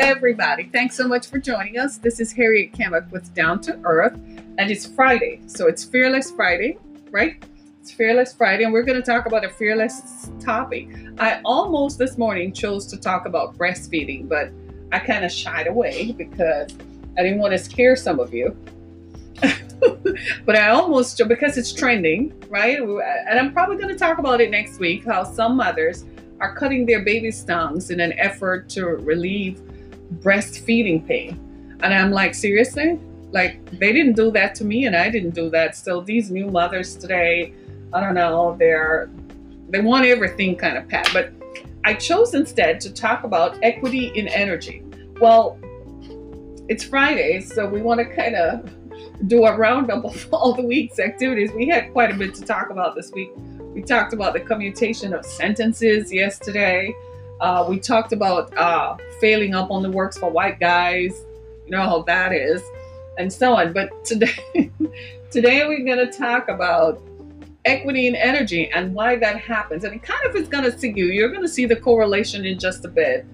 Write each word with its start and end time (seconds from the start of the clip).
everybody. 0.00 0.64
Thanks 0.64 0.96
so 0.96 1.06
much 1.06 1.26
for 1.26 1.38
joining 1.38 1.78
us. 1.78 1.98
This 1.98 2.20
is 2.20 2.32
Harriet 2.32 2.72
Kamek 2.72 3.10
with 3.10 3.34
Down 3.34 3.60
to 3.60 3.78
Earth, 3.84 4.14
and 4.56 4.70
it's 4.70 4.86
Friday. 4.86 5.42
So 5.46 5.66
it's 5.66 5.84
Fearless 5.84 6.30
Friday, 6.30 6.78
right? 7.10 7.44
It's 7.82 7.92
Fearless 7.92 8.32
Friday, 8.32 8.64
and 8.64 8.72
we're 8.72 8.82
going 8.82 9.00
to 9.00 9.04
talk 9.04 9.26
about 9.26 9.44
a 9.44 9.50
fearless 9.50 10.30
topic. 10.40 10.88
I 11.18 11.42
almost 11.44 11.98
this 11.98 12.16
morning 12.16 12.54
chose 12.54 12.86
to 12.86 12.96
talk 12.96 13.26
about 13.26 13.58
breastfeeding, 13.58 14.26
but 14.26 14.50
I 14.90 15.00
kind 15.00 15.22
of 15.22 15.30
shied 15.30 15.66
away 15.66 16.12
because 16.12 16.72
I 17.18 17.22
didn't 17.22 17.38
want 17.38 17.52
to 17.52 17.58
scare 17.58 17.94
some 17.94 18.20
of 18.20 18.32
you. 18.32 18.56
but 20.46 20.56
I 20.56 20.70
almost, 20.70 21.20
because 21.28 21.58
it's 21.58 21.74
trending, 21.74 22.32
right? 22.48 22.78
And 22.78 23.38
I'm 23.38 23.52
probably 23.52 23.76
going 23.76 23.90
to 23.90 23.98
talk 23.98 24.16
about 24.16 24.40
it 24.40 24.50
next 24.50 24.80
week 24.80 25.04
how 25.04 25.24
some 25.24 25.58
mothers 25.58 26.06
are 26.40 26.54
cutting 26.54 26.86
their 26.86 27.04
baby's 27.04 27.44
tongues 27.44 27.90
in 27.90 28.00
an 28.00 28.14
effort 28.14 28.70
to 28.70 28.86
relieve 28.86 29.60
breastfeeding 30.18 31.06
pain. 31.06 31.76
And 31.82 31.94
I'm 31.94 32.10
like, 32.10 32.34
seriously? 32.34 32.98
Like, 33.32 33.64
they 33.78 33.92
didn't 33.92 34.14
do 34.14 34.30
that 34.32 34.54
to 34.56 34.64
me, 34.64 34.86
and 34.86 34.96
I 34.96 35.08
didn't 35.08 35.34
do 35.34 35.50
that. 35.50 35.76
So 35.76 36.00
these 36.00 36.30
new 36.30 36.48
mothers 36.48 36.96
today, 36.96 37.54
I 37.92 38.00
don't 38.00 38.14
know, 38.14 38.56
they're 38.58 39.10
they 39.68 39.80
want 39.80 40.04
everything 40.04 40.56
kind 40.56 40.76
of 40.76 40.88
pat. 40.88 41.08
But 41.12 41.32
I 41.84 41.94
chose 41.94 42.34
instead 42.34 42.80
to 42.80 42.92
talk 42.92 43.24
about 43.24 43.58
equity 43.62 44.08
in 44.08 44.28
energy. 44.28 44.82
Well, 45.20 45.58
it's 46.68 46.84
Friday, 46.84 47.40
so 47.40 47.66
we 47.68 47.80
want 47.80 48.00
to 48.00 48.16
kind 48.16 48.34
of 48.34 48.68
do 49.28 49.44
a 49.44 49.56
roundup 49.56 50.04
of 50.04 50.28
all 50.32 50.54
the 50.54 50.62
week's 50.62 50.98
activities. 50.98 51.52
We 51.52 51.68
had 51.68 51.92
quite 51.92 52.10
a 52.10 52.14
bit 52.14 52.34
to 52.34 52.42
talk 52.42 52.70
about 52.70 52.94
this 52.94 53.10
week. 53.12 53.30
We 53.74 53.82
talked 53.82 54.12
about 54.12 54.32
the 54.32 54.40
commutation 54.40 55.14
of 55.14 55.24
sentences 55.24 56.12
yesterday. 56.12 56.94
Uh, 57.40 57.66
we 57.68 57.78
talked 57.78 58.12
about 58.12 58.56
uh, 58.56 58.96
failing 59.20 59.54
up 59.54 59.70
on 59.70 59.82
the 59.82 59.90
works 59.90 60.18
for 60.18 60.30
white 60.30 60.60
guys. 60.60 61.24
You 61.64 61.72
know 61.72 61.82
how 61.82 62.02
that 62.02 62.32
is, 62.32 62.62
and 63.18 63.32
so 63.32 63.54
on. 63.54 63.72
But 63.72 64.04
today, 64.04 64.34
today 65.30 65.66
we're 65.66 65.84
going 65.84 66.10
to 66.10 66.12
talk 66.12 66.48
about 66.48 67.00
equity 67.64 68.06
and 68.06 68.16
energy 68.16 68.70
and 68.70 68.94
why 68.94 69.16
that 69.16 69.38
happens. 69.40 69.84
And 69.84 69.94
it 69.94 70.02
kind 70.02 70.20
of 70.26 70.34
is 70.36 70.48
going 70.48 70.64
to 70.64 70.78
see 70.78 70.92
you. 70.94 71.06
You're 71.06 71.28
going 71.28 71.42
to 71.42 71.48
see 71.48 71.66
the 71.66 71.76
correlation 71.76 72.44
in 72.44 72.58
just 72.58 72.84
a 72.84 72.88
bit 72.88 73.26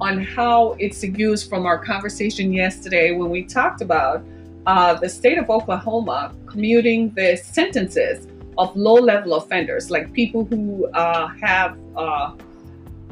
on 0.00 0.20
how 0.20 0.72
it 0.78 0.92
segues 0.92 1.48
from 1.48 1.66
our 1.66 1.78
conversation 1.78 2.52
yesterday 2.52 3.12
when 3.12 3.30
we 3.30 3.44
talked 3.44 3.80
about 3.80 4.24
uh, 4.66 4.94
the 4.94 5.08
state 5.08 5.38
of 5.38 5.50
Oklahoma 5.50 6.34
commuting 6.46 7.10
the 7.14 7.36
sentences 7.36 8.26
of 8.58 8.74
low 8.76 8.94
level 8.94 9.34
offenders, 9.34 9.90
like 9.90 10.12
people 10.12 10.44
who 10.44 10.86
uh, 10.88 11.28
have, 11.40 11.76
uh, 11.96 12.32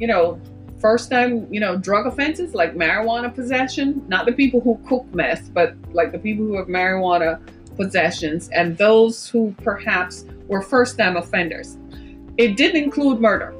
you 0.00 0.06
know, 0.06 0.40
first 0.80 1.10
time, 1.10 1.46
you 1.52 1.60
know, 1.60 1.76
drug 1.76 2.06
offenses 2.06 2.54
like 2.54 2.74
marijuana 2.74 3.32
possession, 3.32 4.02
not 4.08 4.26
the 4.26 4.32
people 4.32 4.60
who 4.60 4.80
cook 4.88 5.06
meth, 5.14 5.52
but 5.52 5.74
like 5.92 6.10
the 6.10 6.18
people 6.18 6.44
who 6.46 6.56
have 6.56 6.66
marijuana 6.66 7.40
possessions 7.76 8.48
and 8.48 8.76
those 8.78 9.28
who 9.28 9.54
perhaps 9.62 10.24
were 10.48 10.62
first 10.62 10.98
time 10.98 11.16
offenders. 11.16 11.76
It 12.38 12.56
didn't 12.56 12.82
include 12.82 13.20
murder 13.20 13.54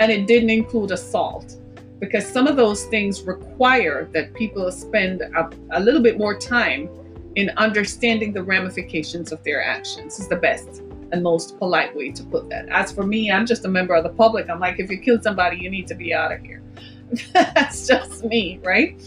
and 0.00 0.10
it 0.10 0.26
didn't 0.26 0.50
include 0.50 0.90
assault 0.90 1.56
because 2.00 2.26
some 2.26 2.48
of 2.48 2.56
those 2.56 2.86
things 2.86 3.22
require 3.22 4.08
that 4.12 4.34
people 4.34 4.70
spend 4.72 5.22
a, 5.22 5.50
a 5.70 5.80
little 5.80 6.02
bit 6.02 6.18
more 6.18 6.36
time 6.36 6.88
in 7.36 7.50
understanding 7.50 8.32
the 8.32 8.42
ramifications 8.42 9.30
of 9.30 9.42
their 9.44 9.62
actions 9.62 10.18
is 10.18 10.26
the 10.28 10.36
best 10.36 10.82
and 11.12 11.22
most 11.22 11.58
polite 11.58 11.94
way 11.94 12.10
to 12.10 12.22
put 12.24 12.48
that. 12.48 12.68
As 12.70 12.90
for 12.90 13.04
me, 13.04 13.30
I'm 13.30 13.46
just 13.46 13.64
a 13.64 13.68
member 13.68 13.94
of 13.94 14.02
the 14.02 14.10
public. 14.10 14.48
I'm 14.48 14.58
like, 14.58 14.80
if 14.80 14.90
you 14.90 14.98
kill 14.98 15.20
somebody, 15.22 15.58
you 15.58 15.70
need 15.70 15.86
to 15.88 15.94
be 15.94 16.12
out 16.12 16.32
of 16.32 16.40
here. 16.40 16.62
That's 17.32 17.86
just 17.86 18.24
me, 18.24 18.58
right? 18.64 19.00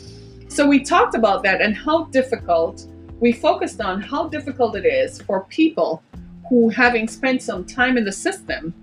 So 0.47 0.67
we 0.67 0.83
talked 0.83 1.15
about 1.15 1.43
that 1.43 1.61
and 1.61 1.75
how 1.75 2.05
difficult, 2.05 2.85
we 3.19 3.33
focused 3.33 3.81
on 3.81 4.01
how 4.01 4.29
difficult 4.29 4.75
it 4.75 4.85
is 4.85 5.19
for 5.21 5.43
people 5.45 6.03
who, 6.47 6.69
having 6.69 7.07
spent 7.07 7.41
some 7.41 7.65
time 7.65 7.97
in 7.97 8.05
the 8.05 8.11
system, 8.11 8.73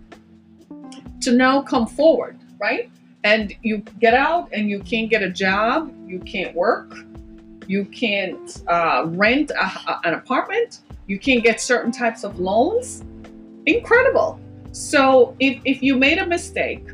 to 1.20 1.32
now 1.32 1.62
come 1.62 1.86
forward, 1.86 2.38
right? 2.58 2.90
And 3.22 3.54
you 3.62 3.78
get 4.00 4.14
out 4.14 4.48
and 4.52 4.68
you 4.68 4.80
can't 4.80 5.08
get 5.08 5.22
a 5.22 5.30
job, 5.30 5.94
you 6.04 6.18
can't 6.18 6.54
work, 6.56 6.92
you 7.68 7.84
can't 7.84 8.62
uh, 8.66 9.04
rent 9.06 9.52
a, 9.52 9.64
a, 9.64 10.00
an 10.04 10.14
apartment, 10.14 10.80
you 11.06 11.20
can't 11.20 11.44
get 11.44 11.60
certain 11.60 11.92
types 11.92 12.24
of 12.24 12.40
loans 12.40 13.04
incredible. 13.66 14.40
So 14.72 15.36
if, 15.38 15.60
if 15.64 15.82
you 15.82 15.96
made 15.96 16.18
a 16.18 16.26
mistake 16.26 16.88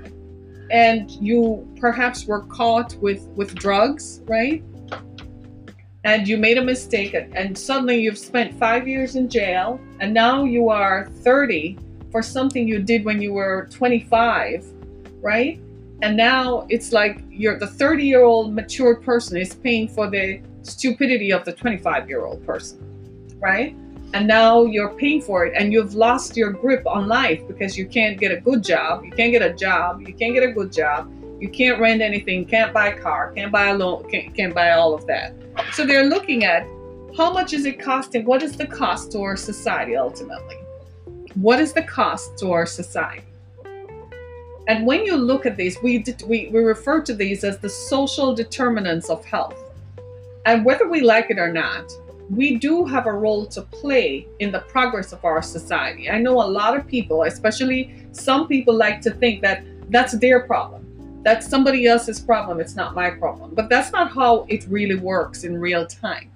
and 0.71 1.11
you 1.11 1.67
perhaps 1.81 2.27
were 2.27 2.43
caught 2.43 2.97
with, 2.97 3.23
with 3.37 3.55
drugs, 3.55 4.21
right? 4.27 4.63
And 6.05 6.27
you 6.27 6.37
made 6.37 6.59
a 6.59 6.65
mistake 6.65 7.15
and 7.15 7.57
suddenly 7.57 8.01
you've 8.01 8.19
spent 8.19 8.59
five 8.59 8.89
years 8.89 9.17
in 9.17 9.29
jail 9.29 9.81
and 10.01 10.15
now 10.15 10.45
you 10.45 10.69
are 10.69 11.09
30 11.23 11.79
for 12.11 12.23
something 12.23 12.67
you 12.67 12.81
did 12.81 13.05
when 13.05 13.21
you 13.21 13.33
were 13.33 13.69
25, 13.71 14.65
right? 15.21 15.61
And 16.01 16.17
now 16.17 16.67
it's 16.69 16.93
like 16.93 17.23
you're 17.31 17.59
the 17.59 17.67
30 17.67 18.05
year 18.05 18.23
old 18.23 18.55
mature 18.55 18.97
person 18.97 19.37
is 19.37 19.55
paying 19.55 19.89
for 19.89 20.09
the 20.09 20.41
stupidity 20.63 21.33
of 21.33 21.45
the 21.45 21.53
25 21.53 22.09
year 22.09 22.25
old 22.25 22.45
person, 22.47 22.79
right? 23.41 23.75
And 24.15 24.27
now 24.27 24.65
you're 24.65 24.91
paying 24.91 25.21
for 25.21 25.45
it 25.45 25.55
and 25.57 25.73
you've 25.73 25.95
lost 25.95 26.37
your 26.37 26.51
grip 26.51 26.87
on 26.87 27.09
life 27.09 27.47
because 27.47 27.77
you 27.77 27.87
can't 27.87 28.19
get 28.19 28.33
a 28.33 28.41
good 28.41 28.65
job 28.65 29.05
you 29.05 29.11
can't 29.13 29.33
get 29.33 29.43
a 29.43 29.53
job 29.53 30.01
you 30.01 30.15
can't 30.15 30.35
get 30.35 30.43
a 30.43 30.53
good 30.53 30.73
job 30.73 31.11
you 31.41 31.49
can't 31.49 31.79
rent 31.81 32.01
anything 32.01 32.45
can't 32.45 32.73
buy 32.73 32.89
a 32.89 33.01
car 33.01 33.33
can't 33.33 33.53
buy 33.53 33.67
a 33.67 33.75
loan 33.75 34.09
can't, 34.11 34.35
can't 34.35 34.55
buy 34.55 34.71
all 34.71 34.95
of 34.95 35.07
that. 35.07 35.35
So 35.73 35.85
they're 35.85 36.05
looking 36.05 36.45
at 36.45 36.67
how 37.17 37.33
much 37.33 37.53
is 37.53 37.67
it 37.67 37.81
costing 37.81 38.25
what 38.25 38.43
is 38.43 38.57
the 38.57 38.67
cost 38.67 39.13
to 39.13 39.21
our 39.21 39.37
society 39.37 39.97
ultimately? 39.97 40.57
What 41.35 41.61
is 41.61 41.73
the 41.73 41.83
cost 41.83 42.39
to 42.39 42.53
our 42.53 42.67
society? 42.67 43.25
And 44.69 44.87
when 44.87 45.05
you 45.05 45.17
look 45.17 45.47
at 45.47 45.57
these 45.57 45.77
we, 45.83 46.05
we, 46.27 46.49
we 46.49 46.61
refer 46.61 47.03
to 47.03 47.15
these 47.15 47.45
as 47.45 47.59
the 47.59 47.69
social 47.69 48.35
determinants 48.35 49.11
of 49.11 49.25
health. 49.25 49.59
And 50.47 50.65
whether 50.65 50.89
we 50.89 51.03
like 51.03 51.31
it 51.31 51.39
or 51.39 51.53
not 51.53 51.93
we 52.31 52.57
do 52.57 52.85
have 52.85 53.07
a 53.07 53.13
role 53.13 53.47
to 53.47 53.63
play 53.63 54.27
in 54.39 54.53
the 54.53 54.61
progress 54.61 55.13
of 55.13 55.25
our 55.25 55.41
society. 55.41 56.11
I 56.11 56.19
know 56.19 56.43
a 56.43 56.45
lot 56.45 56.77
of 56.77 56.87
people, 56.87 57.23
especially 57.23 58.07
some 58.13 58.47
people, 58.47 58.75
like 58.75 59.01
to 59.03 59.11
think 59.11 59.41
that 59.43 59.65
that's 59.91 60.13
their 60.19 60.41
problem. 60.41 60.85
That's 61.25 61.49
somebody 61.49 61.87
else's 61.87 62.21
problem. 62.21 62.61
It's 62.61 62.77
not 62.77 62.95
my 62.95 63.11
problem. 63.11 63.55
But 63.55 63.69
that's 63.69 63.93
not 63.93 64.13
how 64.13 64.47
it 64.49 64.67
really 64.69 64.97
works 64.97 65.45
in 65.45 65.59
real 65.59 65.87
time. 65.87 66.31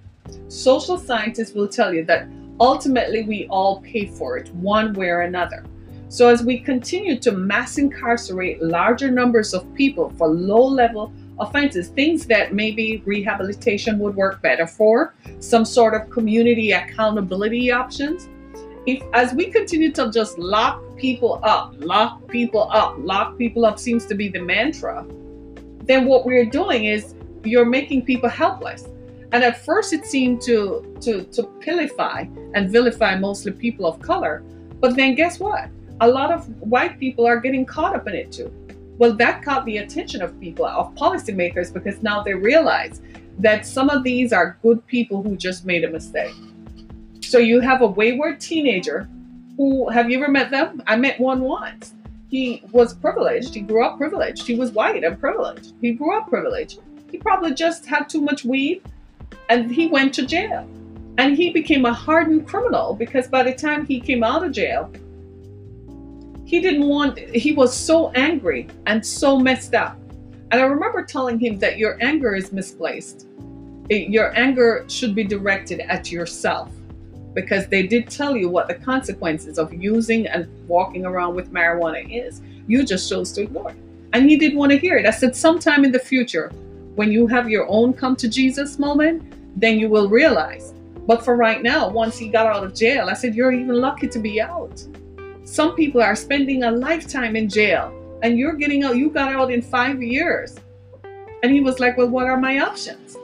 Social 0.49 0.97
scientists 0.97 1.53
will 1.53 1.69
tell 1.69 1.93
you 1.93 2.05
that 2.07 2.27
ultimately 2.59 3.25
we 3.25 3.47
all 3.49 3.81
pay 3.83 4.07
for 4.07 4.39
it 4.39 4.53
one 4.55 4.95
way 4.95 5.09
or 5.09 5.23
another. 5.23 5.65
So, 6.09 6.29
as 6.29 6.43
we 6.43 6.59
continue 6.59 7.19
to 7.21 7.33
mass 7.33 7.79
incarcerate 7.79 8.63
larger 8.63 9.11
numbers 9.11 9.55
of 9.55 9.73
people 9.75 10.11
for 10.19 10.29
low 10.29 10.67
level 10.67 11.13
offenses, 11.39 11.89
things 11.89 12.27
that 12.27 12.53
maybe 12.53 13.03
rehabilitation 13.05 13.99
would 13.99 14.15
work 14.15 14.43
better 14.43 14.67
for, 14.67 15.15
some 15.41 15.65
sort 15.65 15.95
of 15.95 16.11
community 16.11 16.73
accountability 16.73 17.71
options. 17.71 18.29
If 18.87 19.03
as 19.13 19.33
we 19.33 19.47
continue 19.47 19.93
to 19.93 20.11
just 20.11 20.39
lock 20.39 20.83
people 20.97 21.41
up, 21.43 21.75
lock 21.79 22.29
people 22.29 22.69
up, 22.71 22.97
lock 22.99 23.39
people 23.39 23.65
up 23.65 23.79
seems 23.79 24.07
to 24.07 24.15
be 24.15 24.29
the 24.29 24.41
mantra, 24.41 25.07
then 25.85 26.07
what 26.07 26.25
we're 26.25 26.45
doing 26.45 26.85
is 26.85 27.15
you're 27.45 27.65
making 27.65 28.05
people 28.05 28.29
helpless. 28.29 28.89
And 29.33 29.43
at 29.43 29.65
first 29.65 29.93
it 29.93 30.05
seemed 30.05 30.43
to 30.43 30.97
to 31.01 31.25
to 31.25 31.45
pillify 31.61 32.29
and 32.55 32.71
vilify 32.71 33.17
mostly 33.17 33.53
people 33.53 33.87
of 33.87 34.01
color. 34.01 34.43
But 34.81 34.97
then 34.97 35.15
guess 35.15 35.41
what? 35.41 35.69
A 36.01 36.09
lot 36.09 36.33
of 36.33 36.47
white 36.61 36.99
people 36.99 37.25
are 37.27 37.39
getting 37.39 37.65
caught 37.65 37.95
up 37.95 38.09
in 38.09 38.15
it 38.15 38.33
too. 38.33 38.53
Well, 39.03 39.15
that 39.15 39.43
caught 39.43 39.65
the 39.65 39.79
attention 39.79 40.23
of 40.23 40.39
people, 40.39 40.65
of 40.65 40.95
policymakers, 40.95 41.73
because 41.73 42.01
now 42.05 42.23
they 42.23 42.35
realize 42.35 43.03
that 43.41 43.67
some 43.67 43.91
of 43.91 44.05
these 44.05 44.33
are 44.33 44.57
good 44.63 44.87
people 44.87 45.25
who 45.25 45.37
just 45.37 45.67
made 45.67 45.83
a 45.83 45.91
mistake. 45.91 46.37
So 47.21 47.39
you 47.39 47.59
have 47.59 47.83
a 47.83 47.87
wayward 47.89 48.39
teenager 48.39 49.09
who, 49.57 49.89
have 49.89 50.09
you 50.09 50.19
ever 50.19 50.31
met 50.31 50.53
them? 50.53 50.85
I 50.87 50.95
met 50.95 51.19
one 51.19 51.41
once. 51.41 51.95
He 52.29 52.63
was 52.71 52.95
privileged. 52.95 53.55
He 53.55 53.63
grew 53.63 53.85
up 53.85 53.99
privileged. 53.99 54.47
He 54.47 54.55
was 54.55 54.71
white 54.71 55.03
and 55.03 55.19
privileged. 55.19 55.73
He 55.81 55.95
grew 55.95 56.17
up 56.17 56.29
privileged. 56.29 56.79
He 57.11 57.19
probably 57.19 57.55
just 57.55 57.85
had 57.85 58.09
too 58.09 58.21
much 58.21 58.45
weed 58.45 58.83
and 59.49 59.69
he 59.69 59.89
went 59.89 60.15
to 60.15 60.25
jail. 60.25 60.65
And 61.19 61.37
he 61.37 61.51
became 61.51 61.87
a 61.87 61.93
hardened 61.93 62.47
criminal 62.47 62.95
because 62.95 63.27
by 63.27 63.43
the 63.43 63.53
time 63.53 63.85
he 63.85 63.99
came 63.99 64.23
out 64.23 64.45
of 64.45 64.53
jail, 64.53 64.93
he 66.53 66.61
didn't 66.61 66.87
want, 66.87 67.19
he 67.19 67.53
was 67.53 67.75
so 67.75 68.11
angry 68.11 68.69
and 68.85 69.05
so 69.05 69.39
messed 69.39 69.75
up. 69.75 69.99
And 70.51 70.61
I 70.61 70.65
remember 70.65 71.03
telling 71.03 71.41
him 71.41 71.59
that 71.61 71.79
your 71.79 71.97
anger 72.03 72.35
is 72.35 72.53
misplaced. 72.53 73.27
Eh, 73.89 74.05
your 74.11 74.37
anger 74.39 74.85
should 74.87 75.15
be 75.15 75.25
directed 75.25 75.81
at 75.81 76.13
yourself 76.13 76.71
because 77.33 77.69
they 77.69 77.87
did 77.87 78.11
tell 78.11 78.37
you 78.37 78.51
what 78.51 78.69
the 78.69 78.75
consequences 78.75 79.59
of 79.59 79.73
using 79.73 80.27
and 80.27 80.47
walking 80.69 81.07
around 81.07 81.35
with 81.35 81.51
marijuana 81.51 82.05
is. 82.07 82.43
You 82.67 82.85
just 82.85 83.09
chose 83.09 83.33
to 83.33 83.45
ignore 83.45 83.71
it. 83.71 83.77
And 84.13 84.29
he 84.29 84.37
didn't 84.37 84.59
want 84.59 84.73
to 84.73 84.79
hear 84.79 84.99
it. 84.99 85.07
I 85.07 85.11
said, 85.11 85.35
sometime 85.35 85.87
in 85.87 85.91
the 85.91 85.99
future, 85.99 86.53
when 86.97 87.11
you 87.11 87.27
have 87.29 87.49
your 87.49 87.67
own 87.67 87.95
come 87.95 88.15
to 88.17 88.29
Jesus 88.29 88.79
moment, 88.79 89.23
then 89.57 89.79
you 89.79 89.89
will 89.89 90.11
realize. 90.11 90.75
But 91.07 91.25
for 91.25 91.35
right 91.35 91.63
now, 91.63 91.89
once 91.89 92.19
he 92.19 92.29
got 92.29 92.45
out 92.45 92.63
of 92.63 92.75
jail, 92.75 93.09
I 93.09 93.15
said, 93.15 93.35
You're 93.35 93.53
even 93.53 93.81
lucky 93.81 94.07
to 94.07 94.19
be 94.19 94.39
out. 94.39 94.87
Some 95.53 95.75
people 95.75 96.01
are 96.01 96.17
spending 96.17 96.63
a 96.63 96.71
lifetime 96.71 97.37
in 97.37 97.47
jail 97.47 97.93
and 98.23 98.39
you're 98.39 98.55
getting 98.55 98.85
out, 98.85 98.97
you 98.97 99.11
got 99.11 99.31
out 99.31 99.53
in 99.53 99.61
five 99.61 100.03
years. 100.03 100.57
And 101.43 101.53
he 101.53 101.61
was 101.61 101.79
like, 101.79 101.99
Well, 101.99 102.09
what 102.09 102.27
are 102.27 102.39
my 102.39 102.61
options? 102.61 103.19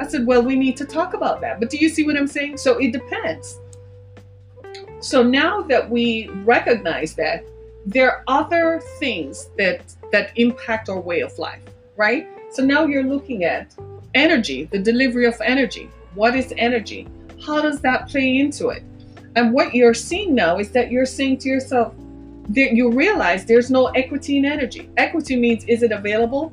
I 0.00 0.08
said, 0.08 0.26
Well, 0.26 0.42
we 0.42 0.56
need 0.56 0.76
to 0.78 0.84
talk 0.84 1.14
about 1.14 1.40
that. 1.40 1.60
But 1.60 1.70
do 1.70 1.76
you 1.76 1.88
see 1.88 2.04
what 2.04 2.16
I'm 2.16 2.26
saying? 2.26 2.56
So 2.56 2.78
it 2.78 2.90
depends. 2.90 3.60
So 4.98 5.22
now 5.22 5.62
that 5.62 5.88
we 5.88 6.28
recognize 6.42 7.14
that, 7.14 7.44
there 7.86 8.10
are 8.10 8.24
other 8.26 8.80
things 8.98 9.50
that 9.56 9.94
that 10.10 10.32
impact 10.34 10.88
our 10.88 10.98
way 10.98 11.20
of 11.20 11.38
life, 11.38 11.62
right? 11.94 12.26
So 12.50 12.64
now 12.64 12.86
you're 12.86 13.04
looking 13.04 13.44
at 13.44 13.72
energy, 14.14 14.64
the 14.64 14.80
delivery 14.80 15.26
of 15.26 15.40
energy. 15.40 15.88
What 16.16 16.34
is 16.34 16.52
energy? 16.56 17.06
How 17.46 17.62
does 17.62 17.80
that 17.82 18.08
play 18.08 18.38
into 18.38 18.70
it? 18.70 18.82
And 19.34 19.52
what 19.52 19.74
you're 19.74 19.94
seeing 19.94 20.34
now 20.34 20.58
is 20.58 20.70
that 20.72 20.90
you're 20.90 21.06
saying 21.06 21.38
to 21.38 21.48
yourself, 21.48 21.94
that 22.48 22.74
you 22.74 22.90
realize 22.90 23.46
there's 23.46 23.70
no 23.70 23.86
equity 23.86 24.36
in 24.36 24.44
energy. 24.44 24.90
Equity 24.96 25.36
means 25.36 25.64
is 25.64 25.82
it 25.82 25.92
available 25.92 26.52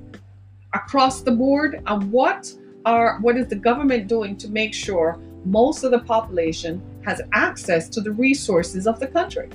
across 0.73 1.21
the 1.21 1.31
board? 1.31 1.81
And 1.87 2.11
what 2.11 2.53
are 2.85 3.19
what 3.19 3.37
is 3.37 3.47
the 3.47 3.55
government 3.55 4.07
doing 4.07 4.37
to 4.37 4.49
make 4.49 4.73
sure 4.73 5.19
most 5.45 5.83
of 5.83 5.91
the 5.91 5.99
population 5.99 6.81
has 7.05 7.21
access 7.33 7.89
to 7.89 8.01
the 8.01 8.11
resources 8.11 8.87
of 8.87 8.99
the 8.99 9.07
country? 9.07 9.49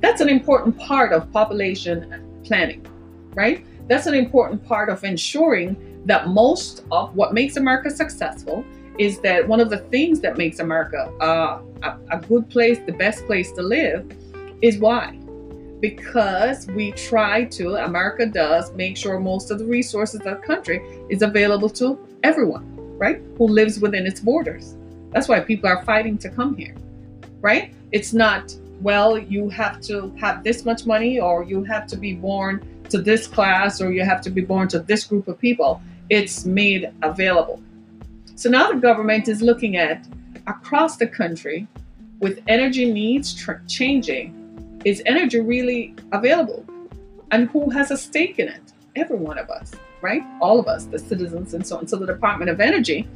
That's 0.00 0.20
an 0.20 0.28
important 0.28 0.78
part 0.78 1.12
of 1.12 1.32
population 1.32 2.40
planning, 2.44 2.86
right? 3.34 3.64
That's 3.88 4.06
an 4.06 4.14
important 4.14 4.64
part 4.64 4.90
of 4.90 5.02
ensuring 5.02 6.02
that 6.04 6.28
most 6.28 6.84
of 6.92 7.16
what 7.16 7.34
makes 7.34 7.56
America 7.56 7.90
successful 7.90 8.64
is 8.98 9.20
that 9.20 9.46
one 9.46 9.60
of 9.60 9.70
the 9.70 9.78
things 9.78 10.20
that 10.20 10.36
makes 10.36 10.58
America 10.58 11.10
uh, 11.20 11.60
a, 11.82 11.96
a 12.10 12.18
good 12.18 12.48
place, 12.50 12.78
the 12.84 12.92
best 12.92 13.24
place 13.26 13.52
to 13.52 13.62
live, 13.62 14.10
is 14.60 14.78
why? 14.78 15.16
Because 15.80 16.66
we 16.68 16.90
try 16.92 17.44
to, 17.44 17.76
America 17.76 18.26
does, 18.26 18.72
make 18.74 18.96
sure 18.96 19.20
most 19.20 19.52
of 19.52 19.60
the 19.60 19.64
resources 19.64 20.20
of 20.20 20.24
the 20.24 20.34
country 20.36 20.82
is 21.08 21.22
available 21.22 21.70
to 21.70 21.98
everyone, 22.24 22.64
right? 22.98 23.22
Who 23.36 23.46
lives 23.46 23.78
within 23.78 24.04
its 24.04 24.20
borders. 24.20 24.74
That's 25.12 25.28
why 25.28 25.40
people 25.40 25.70
are 25.70 25.82
fighting 25.84 26.18
to 26.18 26.28
come 26.28 26.56
here, 26.56 26.74
right? 27.40 27.72
It's 27.92 28.12
not, 28.12 28.54
well, 28.80 29.16
you 29.16 29.48
have 29.50 29.80
to 29.82 30.12
have 30.20 30.42
this 30.42 30.64
much 30.64 30.84
money 30.84 31.20
or 31.20 31.44
you 31.44 31.62
have 31.64 31.86
to 31.88 31.96
be 31.96 32.14
born 32.14 32.66
to 32.90 32.98
this 33.00 33.26
class 33.28 33.80
or 33.80 33.92
you 33.92 34.04
have 34.04 34.20
to 34.22 34.30
be 34.30 34.40
born 34.40 34.66
to 34.68 34.80
this 34.80 35.04
group 35.04 35.28
of 35.28 35.38
people. 35.38 35.80
It's 36.10 36.44
made 36.44 36.90
available. 37.02 37.62
So 38.38 38.48
now 38.48 38.70
the 38.70 38.78
government 38.78 39.26
is 39.26 39.42
looking 39.42 39.78
at 39.78 40.06
across 40.46 40.96
the 40.96 41.08
country 41.08 41.66
with 42.20 42.40
energy 42.46 42.88
needs 42.88 43.34
tr- 43.34 43.64
changing. 43.66 44.80
Is 44.84 45.02
energy 45.06 45.40
really 45.40 45.96
available? 46.12 46.64
And 47.32 47.50
who 47.50 47.68
has 47.70 47.90
a 47.90 47.96
stake 47.96 48.38
in 48.38 48.46
it? 48.46 48.62
Every 48.94 49.16
one 49.16 49.38
of 49.38 49.50
us, 49.50 49.72
right? 50.02 50.22
All 50.40 50.60
of 50.60 50.68
us, 50.68 50.84
the 50.84 51.00
citizens 51.00 51.52
and 51.52 51.66
so 51.66 51.78
on. 51.78 51.88
So 51.88 51.96
the 51.96 52.06
Department 52.06 52.48
of 52.48 52.60
Energy 52.60 53.08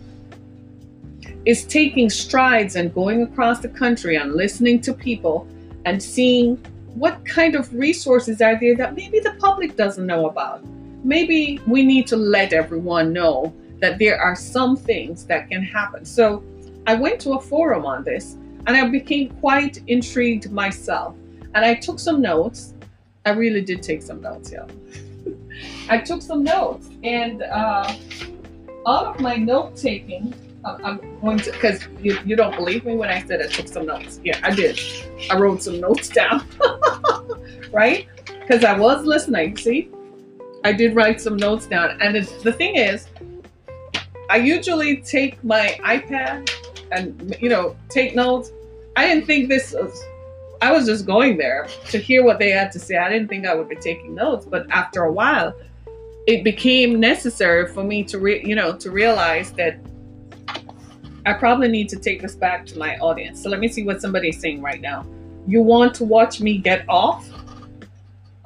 is 1.44 1.66
taking 1.66 2.10
strides 2.10 2.74
and 2.74 2.92
going 2.92 3.22
across 3.22 3.60
the 3.60 3.68
country 3.68 4.16
and 4.16 4.34
listening 4.34 4.80
to 4.80 4.92
people 4.92 5.46
and 5.84 6.02
seeing 6.02 6.56
what 6.94 7.24
kind 7.24 7.54
of 7.54 7.72
resources 7.72 8.42
are 8.42 8.58
there 8.58 8.74
that 8.74 8.96
maybe 8.96 9.20
the 9.20 9.34
public 9.38 9.76
doesn't 9.76 10.04
know 10.04 10.26
about. 10.26 10.64
Maybe 11.04 11.60
we 11.68 11.84
need 11.84 12.08
to 12.08 12.16
let 12.16 12.52
everyone 12.52 13.12
know 13.12 13.54
that 13.82 13.98
there 13.98 14.18
are 14.18 14.36
some 14.36 14.76
things 14.76 15.26
that 15.26 15.50
can 15.50 15.62
happen. 15.62 16.04
So 16.04 16.42
I 16.86 16.94
went 16.94 17.20
to 17.22 17.32
a 17.32 17.40
forum 17.40 17.84
on 17.84 18.04
this 18.04 18.38
and 18.66 18.76
I 18.76 18.88
became 18.88 19.30
quite 19.40 19.82
intrigued 19.88 20.50
myself. 20.52 21.16
And 21.54 21.64
I 21.64 21.74
took 21.74 21.98
some 21.98 22.22
notes. 22.22 22.74
I 23.26 23.30
really 23.30 23.60
did 23.60 23.82
take 23.82 24.00
some 24.00 24.22
notes, 24.22 24.52
yeah. 24.52 24.66
I 25.88 25.98
took 25.98 26.22
some 26.22 26.42
notes, 26.42 26.88
and 27.04 27.42
uh, 27.42 27.94
all 28.86 29.06
of 29.06 29.20
my 29.20 29.36
note 29.36 29.76
taking, 29.76 30.34
I'm 30.64 31.20
going 31.20 31.38
to, 31.38 31.52
because 31.52 31.86
you, 32.00 32.18
you 32.24 32.34
don't 32.34 32.56
believe 32.56 32.84
me 32.84 32.96
when 32.96 33.10
I 33.10 33.22
said 33.22 33.42
I 33.42 33.46
took 33.46 33.68
some 33.68 33.86
notes. 33.86 34.20
Yeah, 34.24 34.40
I 34.42 34.54
did. 34.54 34.80
I 35.30 35.38
wrote 35.38 35.62
some 35.62 35.80
notes 35.80 36.08
down, 36.08 36.46
right? 37.72 38.08
Because 38.26 38.64
I 38.64 38.76
was 38.76 39.04
listening, 39.04 39.56
see? 39.56 39.90
I 40.64 40.72
did 40.72 40.94
write 40.96 41.20
some 41.20 41.36
notes 41.36 41.66
down. 41.66 42.00
And 42.00 42.16
the 42.16 42.52
thing 42.52 42.76
is, 42.76 43.08
I 44.32 44.36
usually 44.36 44.96
take 44.96 45.44
my 45.44 45.78
iPad 45.84 46.50
and 46.90 47.36
you 47.38 47.50
know 47.50 47.76
take 47.90 48.16
notes. 48.16 48.50
I 48.96 49.06
didn't 49.06 49.26
think 49.26 49.50
this 49.50 49.74
was. 49.74 50.02
I 50.62 50.72
was 50.72 50.86
just 50.86 51.04
going 51.04 51.36
there 51.36 51.68
to 51.90 51.98
hear 51.98 52.24
what 52.24 52.38
they 52.38 52.50
had 52.50 52.72
to 52.72 52.78
say. 52.78 52.96
I 52.96 53.10
didn't 53.10 53.28
think 53.28 53.46
I 53.46 53.54
would 53.54 53.68
be 53.68 53.76
taking 53.76 54.14
notes, 54.14 54.46
but 54.46 54.64
after 54.70 55.02
a 55.02 55.12
while, 55.12 55.54
it 56.26 56.44
became 56.44 56.98
necessary 56.98 57.66
for 57.74 57.84
me 57.84 58.04
to 58.04 58.18
re, 58.18 58.42
you 58.42 58.54
know 58.54 58.74
to 58.78 58.90
realize 58.90 59.52
that 59.52 59.78
I 61.26 61.34
probably 61.34 61.68
need 61.68 61.90
to 61.90 61.96
take 61.96 62.22
this 62.22 62.34
back 62.34 62.64
to 62.68 62.78
my 62.78 62.96
audience. 63.00 63.42
So 63.42 63.50
let 63.50 63.60
me 63.60 63.68
see 63.68 63.84
what 63.84 64.00
somebody's 64.00 64.40
saying 64.40 64.62
right 64.62 64.80
now. 64.80 65.04
You 65.46 65.60
want 65.60 65.94
to 65.96 66.06
watch 66.06 66.40
me 66.40 66.56
get 66.56 66.86
off? 66.88 67.28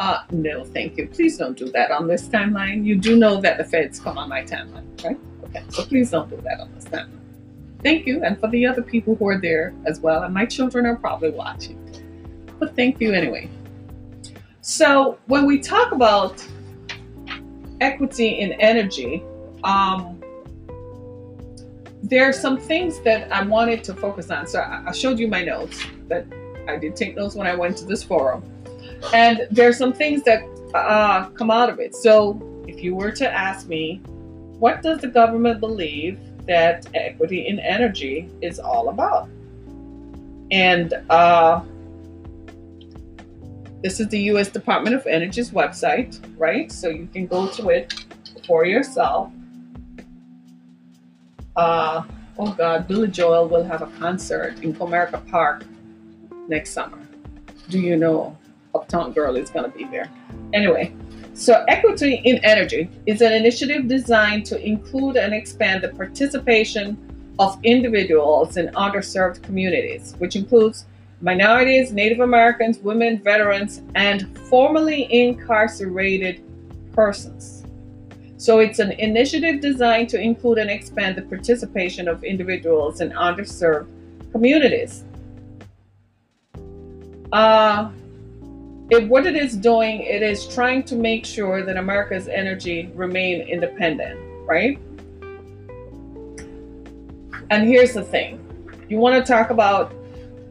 Uh, 0.00 0.24
no, 0.32 0.64
thank 0.64 0.96
you. 0.96 1.06
Please 1.06 1.38
don't 1.38 1.56
do 1.56 1.70
that 1.70 1.92
on 1.92 2.08
this 2.08 2.28
timeline. 2.28 2.84
You 2.84 2.96
do 2.96 3.16
know 3.16 3.40
that 3.40 3.56
the 3.56 3.64
feds 3.64 4.00
come 4.00 4.18
on 4.18 4.28
my 4.28 4.42
timeline, 4.42 5.04
right? 5.04 5.18
Okay, 5.46 5.62
so 5.68 5.84
please 5.84 6.10
don't 6.10 6.28
do 6.28 6.36
that 6.42 6.60
on 6.60 6.72
this 6.74 6.84
time. 6.84 7.10
Thank 7.82 8.06
you, 8.06 8.22
and 8.24 8.38
for 8.40 8.48
the 8.48 8.66
other 8.66 8.82
people 8.82 9.14
who 9.14 9.28
are 9.28 9.40
there 9.40 9.72
as 9.86 10.00
well, 10.00 10.22
and 10.22 10.34
my 10.34 10.46
children 10.46 10.86
are 10.86 10.96
probably 10.96 11.30
watching. 11.30 11.78
But 12.58 12.74
thank 12.74 13.00
you 13.00 13.12
anyway. 13.12 13.48
So 14.60 15.18
when 15.26 15.46
we 15.46 15.60
talk 15.60 15.92
about 15.92 16.44
equity 17.80 18.40
in 18.40 18.54
energy, 18.54 19.22
um, 19.62 20.20
there 22.02 22.24
are 22.28 22.32
some 22.32 22.58
things 22.58 23.00
that 23.00 23.30
I 23.30 23.42
wanted 23.42 23.84
to 23.84 23.94
focus 23.94 24.30
on. 24.30 24.46
So 24.46 24.60
I 24.60 24.92
showed 24.92 25.18
you 25.18 25.28
my 25.28 25.42
notes 25.44 25.84
that 26.08 26.26
I 26.68 26.76
did 26.76 26.96
take 26.96 27.16
notes 27.16 27.34
when 27.34 27.46
I 27.46 27.54
went 27.54 27.76
to 27.78 27.84
this 27.84 28.02
forum, 28.02 28.42
and 29.12 29.46
there 29.50 29.68
are 29.68 29.72
some 29.72 29.92
things 29.92 30.22
that 30.24 30.42
uh, 30.74 31.28
come 31.30 31.50
out 31.50 31.70
of 31.70 31.78
it. 31.78 31.94
So 31.94 32.40
if 32.66 32.82
you 32.82 32.96
were 32.96 33.12
to 33.12 33.30
ask 33.30 33.68
me, 33.68 34.00
what 34.58 34.82
does 34.82 35.00
the 35.00 35.08
government 35.08 35.60
believe 35.60 36.18
that 36.46 36.86
equity 36.94 37.46
in 37.46 37.58
energy 37.58 38.28
is 38.40 38.58
all 38.58 38.88
about? 38.88 39.28
And 40.50 40.94
uh, 41.10 41.60
this 43.82 44.00
is 44.00 44.08
the 44.08 44.20
U.S. 44.32 44.48
Department 44.48 44.96
of 44.96 45.06
Energy's 45.06 45.50
website, 45.50 46.18
right? 46.38 46.70
So 46.72 46.88
you 46.88 47.08
can 47.12 47.26
go 47.26 47.48
to 47.48 47.68
it 47.68 47.92
for 48.46 48.64
yourself. 48.64 49.30
Uh, 51.56 52.02
oh 52.38 52.52
God, 52.52 52.86
Billy 52.86 53.08
Joel 53.08 53.48
will 53.48 53.64
have 53.64 53.82
a 53.82 53.86
concert 53.98 54.62
in 54.62 54.74
Comerica 54.74 55.26
Park 55.30 55.64
next 56.48 56.70
summer. 56.72 56.98
Do 57.68 57.80
you 57.80 57.96
know 57.96 58.36
Uptown 58.74 59.12
Girl 59.12 59.36
is 59.36 59.50
going 59.50 59.70
to 59.70 59.76
be 59.76 59.84
there? 59.84 60.08
Anyway, 60.52 60.94
so, 61.36 61.66
Equity 61.68 62.22
in 62.24 62.38
Energy 62.38 62.88
is 63.04 63.20
an 63.20 63.30
initiative 63.30 63.88
designed 63.88 64.46
to 64.46 64.58
include 64.58 65.16
and 65.18 65.34
expand 65.34 65.82
the 65.82 65.90
participation 65.90 66.96
of 67.38 67.58
individuals 67.62 68.56
in 68.56 68.68
underserved 68.68 69.42
communities, 69.42 70.14
which 70.16 70.34
includes 70.34 70.86
minorities, 71.20 71.92
Native 71.92 72.20
Americans, 72.20 72.78
women, 72.78 73.22
veterans, 73.22 73.82
and 73.94 74.34
formerly 74.48 75.12
incarcerated 75.12 76.42
persons. 76.94 77.66
So, 78.38 78.60
it's 78.60 78.78
an 78.78 78.92
initiative 78.92 79.60
designed 79.60 80.08
to 80.10 80.18
include 80.18 80.56
and 80.56 80.70
expand 80.70 81.16
the 81.16 81.22
participation 81.22 82.08
of 82.08 82.24
individuals 82.24 83.02
in 83.02 83.10
underserved 83.10 83.88
communities. 84.32 85.04
Uh, 87.30 87.90
it, 88.90 89.08
what 89.08 89.26
it 89.26 89.36
is 89.36 89.56
doing, 89.56 90.00
it 90.02 90.22
is 90.22 90.46
trying 90.46 90.84
to 90.84 90.96
make 90.96 91.26
sure 91.26 91.64
that 91.64 91.76
America's 91.76 92.28
energy 92.28 92.90
remain 92.94 93.42
independent, 93.42 94.18
right? 94.46 94.78
And 97.50 97.66
here's 97.66 97.94
the 97.94 98.02
thing. 98.02 98.42
You 98.88 98.98
want 98.98 99.24
to 99.24 99.32
talk 99.32 99.50
about 99.50 99.92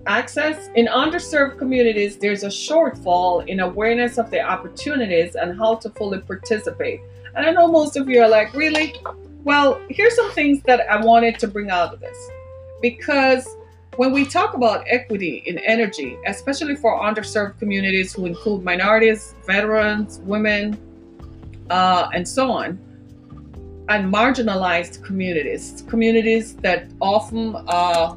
access? 0.05 0.69
In 0.75 0.87
underserved 0.87 1.57
communities, 1.57 2.17
there's 2.17 2.43
a 2.43 2.49
shortfall 2.49 3.47
in 3.47 3.59
awareness 3.61 4.17
of 4.17 4.29
the 4.29 4.41
opportunities 4.41 5.35
and 5.35 5.57
how 5.57 5.75
to 5.75 5.89
fully 5.91 6.19
participate. 6.19 7.01
And 7.35 7.45
I 7.45 7.51
know 7.51 7.67
most 7.67 7.97
of 7.97 8.09
you 8.09 8.21
are 8.21 8.29
like, 8.29 8.53
really? 8.53 8.95
Well, 9.43 9.79
here's 9.89 10.15
some 10.15 10.31
things 10.31 10.61
that 10.63 10.81
I 10.89 11.03
wanted 11.03 11.39
to 11.39 11.47
bring 11.47 11.69
out 11.69 11.93
of 11.93 11.99
this. 11.99 12.17
Because 12.81 13.47
when 13.97 14.11
we 14.11 14.25
talk 14.25 14.53
about 14.53 14.83
equity 14.87 15.43
in 15.45 15.57
energy, 15.59 16.17
especially 16.25 16.75
for 16.75 16.99
underserved 16.99 17.59
communities 17.59 18.13
who 18.13 18.25
include 18.25 18.63
minorities, 18.63 19.35
veterans, 19.45 20.19
women, 20.23 20.77
uh, 21.69 22.09
and 22.13 22.27
so 22.27 22.51
on, 22.51 22.79
and 23.89 24.13
marginalized 24.13 25.03
communities, 25.03 25.83
communities 25.87 26.55
that 26.57 26.87
often 26.99 27.55
uh, 27.67 28.15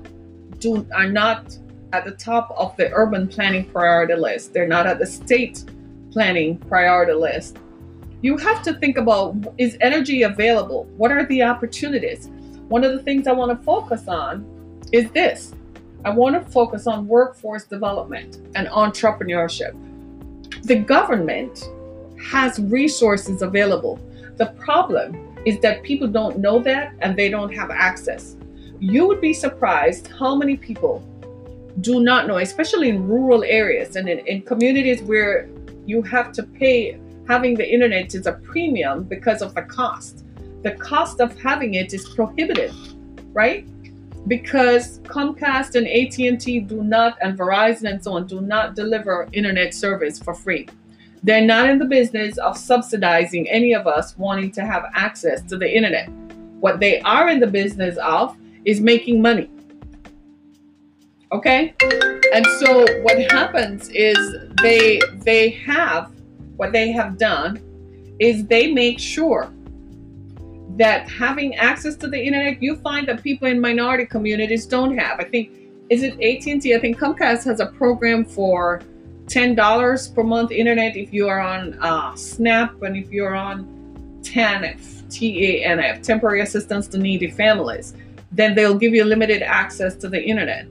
do 0.59 0.87
are 0.95 1.09
not 1.09 1.57
at 1.93 2.05
the 2.05 2.13
top 2.13 2.55
of 2.57 2.77
the 2.77 2.93
urban 2.93 3.29
planning 3.29 3.65
priority 3.65 4.15
list. 4.15 4.53
They're 4.53 4.67
not 4.67 4.87
at 4.87 4.99
the 4.99 5.07
state 5.07 5.65
planning 6.11 6.59
priority 6.59 7.13
list. 7.13 7.59
You 8.21 8.37
have 8.39 8.63
to 8.65 8.75
think 8.75 8.99
about 8.99 9.37
is 9.59 9.77
energy 9.81 10.23
available? 10.23 10.85
What 10.97 11.13
are 11.13 11.25
the 11.27 11.43
opportunities? 11.43 12.29
One 12.69 12.85
of 12.85 12.93
the 12.93 13.03
things 13.03 13.27
I 13.27 13.33
want 13.33 13.57
to 13.57 13.65
focus 13.65 14.09
on 14.09 14.45
is 14.93 15.11
this. 15.13 15.55
I 16.09 16.11
want 16.11 16.43
to 16.43 16.50
focus 16.50 16.87
on 16.87 17.07
workforce 17.07 17.65
development 17.65 18.38
and 18.55 18.67
entrepreneurship. 18.69 19.75
The 20.62 20.77
government 20.77 21.62
has 22.31 22.59
resources 22.59 23.43
available. 23.43 24.00
The 24.38 24.47
problem 24.59 25.37
is 25.45 25.61
that 25.61 25.83
people 25.83 26.09
don't 26.09 26.38
know 26.38 26.61
that 26.61 26.95
and 27.00 27.15
they 27.15 27.29
don't 27.29 27.55
have 27.55 27.71
access. 27.71 28.37
You 28.81 29.07
would 29.07 29.21
be 29.21 29.35
surprised 29.35 30.07
how 30.19 30.35
many 30.35 30.57
people 30.57 31.05
do 31.83 32.00
not 32.00 32.27
know, 32.27 32.38
especially 32.38 32.88
in 32.88 33.07
rural 33.07 33.45
areas 33.45 33.97
and 33.97 34.09
in, 34.09 34.21
in 34.21 34.41
communities 34.41 35.03
where 35.03 35.47
you 35.85 36.00
have 36.00 36.33
to 36.33 36.43
pay 36.43 36.99
having 37.29 37.55
the 37.55 37.71
internet 37.71 38.15
is 38.15 38.27
a 38.27 38.33
premium 38.33 39.05
because 39.05 39.43
of 39.43 39.55
the 39.55 39.61
cost. 39.61 40.25
The 40.62 40.71
cost 40.71 41.21
of 41.21 41.38
having 41.38 41.75
it 41.75 41.93
is 41.93 42.09
prohibitive, 42.09 42.75
right? 43.35 43.69
Because 44.27 44.99
Comcast 45.01 45.75
and 45.75 45.87
AT&T 45.87 46.61
do 46.61 46.83
not 46.83 47.17
and 47.23 47.39
Verizon 47.39 47.91
and 47.91 48.03
so 48.03 48.13
on 48.13 48.27
do 48.27 48.41
not 48.41 48.75
deliver 48.75 49.29
internet 49.33 49.73
service 49.73 50.19
for 50.19 50.35
free. 50.35 50.69
They're 51.23 51.45
not 51.45 51.69
in 51.69 51.79
the 51.79 51.85
business 51.85 52.39
of 52.39 52.57
subsidizing 52.57 53.49
any 53.49 53.75
of 53.75 53.87
us 53.87 54.17
wanting 54.19 54.51
to 54.53 54.65
have 54.65 54.85
access 54.95 55.43
to 55.43 55.57
the 55.57 55.69
internet. 55.69 56.09
What 56.61 56.81
they 56.81 57.01
are 57.01 57.29
in 57.29 57.41
the 57.41 57.47
business 57.47 57.97
of 57.99 58.37
is 58.65 58.81
making 58.81 59.23
money. 59.23 59.51
Okay? 61.33 61.75
And 62.33 62.47
so 62.61 62.87
what 63.03 63.19
happens 63.31 63.89
is 63.91 64.17
they 64.63 65.01
they 65.25 65.51
have 65.51 66.13
what 66.57 66.73
they 66.73 66.91
have 66.93 67.19
done 67.19 67.61
is 68.19 68.47
they 68.47 68.73
make 68.73 68.99
sure 68.99 69.53
that 70.79 71.09
having 71.11 71.55
access 71.57 71.97
to 71.97 72.09
the 72.09 72.21
internet 72.21 72.63
you 72.63 72.77
find 72.77 73.07
that 73.09 73.23
people 73.23 73.49
in 73.49 73.61
minority 73.61 74.07
communities 74.07 74.65
don't 74.65 74.97
have. 74.97 75.21
I 75.21 75.25
think 75.25 75.51
is 75.91 76.03
it 76.03 76.15
AT&T? 76.15 76.75
I 76.75 76.79
think 76.79 76.99
Comcast 76.99 77.45
has 77.45 77.61
a 77.61 77.67
program 77.67 78.25
for 78.25 78.83
$10 79.27 80.15
per 80.15 80.23
month 80.23 80.51
internet 80.51 80.97
if 80.97 81.13
you 81.13 81.29
are 81.29 81.41
on 81.41 81.75
uh, 81.81 82.15
SNAP 82.15 82.83
and 82.83 82.97
if 82.97 83.11
you're 83.11 83.35
on 83.35 83.67
TANF, 84.23 85.09
T-A-N-F, 85.11 86.03
temporary 86.03 86.43
assistance 86.43 86.87
to 86.89 86.99
needy 86.99 87.31
families, 87.31 87.95
then 88.33 88.55
they'll 88.55 88.79
give 88.79 88.95
you 88.95 89.05
limited 89.05 89.43
access 89.43 89.97
to 89.97 90.09
the 90.09 90.23
internet. 90.23 90.67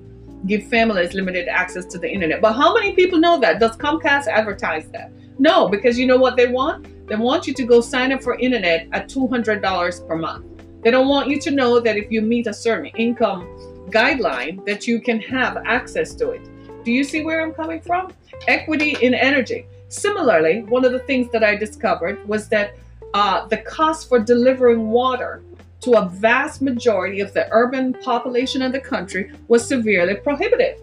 Give 0.45 0.63
families 0.67 1.13
limited 1.13 1.47
access 1.47 1.85
to 1.85 1.97
the 1.97 2.09
internet. 2.09 2.41
But 2.41 2.53
how 2.53 2.73
many 2.73 2.93
people 2.93 3.19
know 3.19 3.39
that? 3.39 3.59
Does 3.59 3.75
Comcast 3.75 4.27
advertise 4.27 4.87
that? 4.89 5.11
No, 5.39 5.67
because 5.67 5.97
you 5.97 6.05
know 6.05 6.17
what 6.17 6.35
they 6.35 6.47
want? 6.47 6.85
They 7.07 7.15
want 7.15 7.47
you 7.47 7.53
to 7.53 7.63
go 7.63 7.79
sign 7.79 8.11
up 8.11 8.21
for 8.21 8.37
internet 8.37 8.87
at 8.91 9.07
$200 9.07 10.07
per 10.07 10.15
month. 10.17 10.45
They 10.83 10.91
don't 10.91 11.07
want 11.07 11.29
you 11.29 11.39
to 11.39 11.51
know 11.51 11.79
that 11.79 11.95
if 11.95 12.11
you 12.11 12.21
meet 12.21 12.47
a 12.47 12.53
certain 12.53 12.87
income 12.97 13.47
guideline 13.89 14.65
that 14.65 14.87
you 14.87 14.99
can 14.99 15.21
have 15.21 15.57
access 15.65 16.13
to 16.15 16.31
it. 16.31 16.41
Do 16.83 16.91
you 16.91 17.03
see 17.05 17.23
where 17.23 17.41
I'm 17.41 17.53
coming 17.53 17.79
from? 17.79 18.11
Equity 18.47 18.97
in 19.01 19.13
energy. 19.13 19.65
Similarly, 19.87 20.63
one 20.63 20.83
of 20.83 20.91
the 20.91 20.99
things 20.99 21.31
that 21.31 21.43
I 21.43 21.55
discovered 21.55 22.27
was 22.27 22.49
that 22.49 22.75
uh, 23.13 23.47
the 23.47 23.57
cost 23.57 24.09
for 24.09 24.19
delivering 24.19 24.89
water 24.89 25.41
to 25.81 25.93
a 25.93 26.09
vast 26.09 26.61
majority 26.61 27.21
of 27.21 27.33
the 27.33 27.47
urban 27.51 27.93
population 27.93 28.61
of 28.61 28.73
the 28.73 28.81
country 28.81 29.31
was 29.47 29.65
severely 29.65 30.15
prohibitive. 30.15 30.77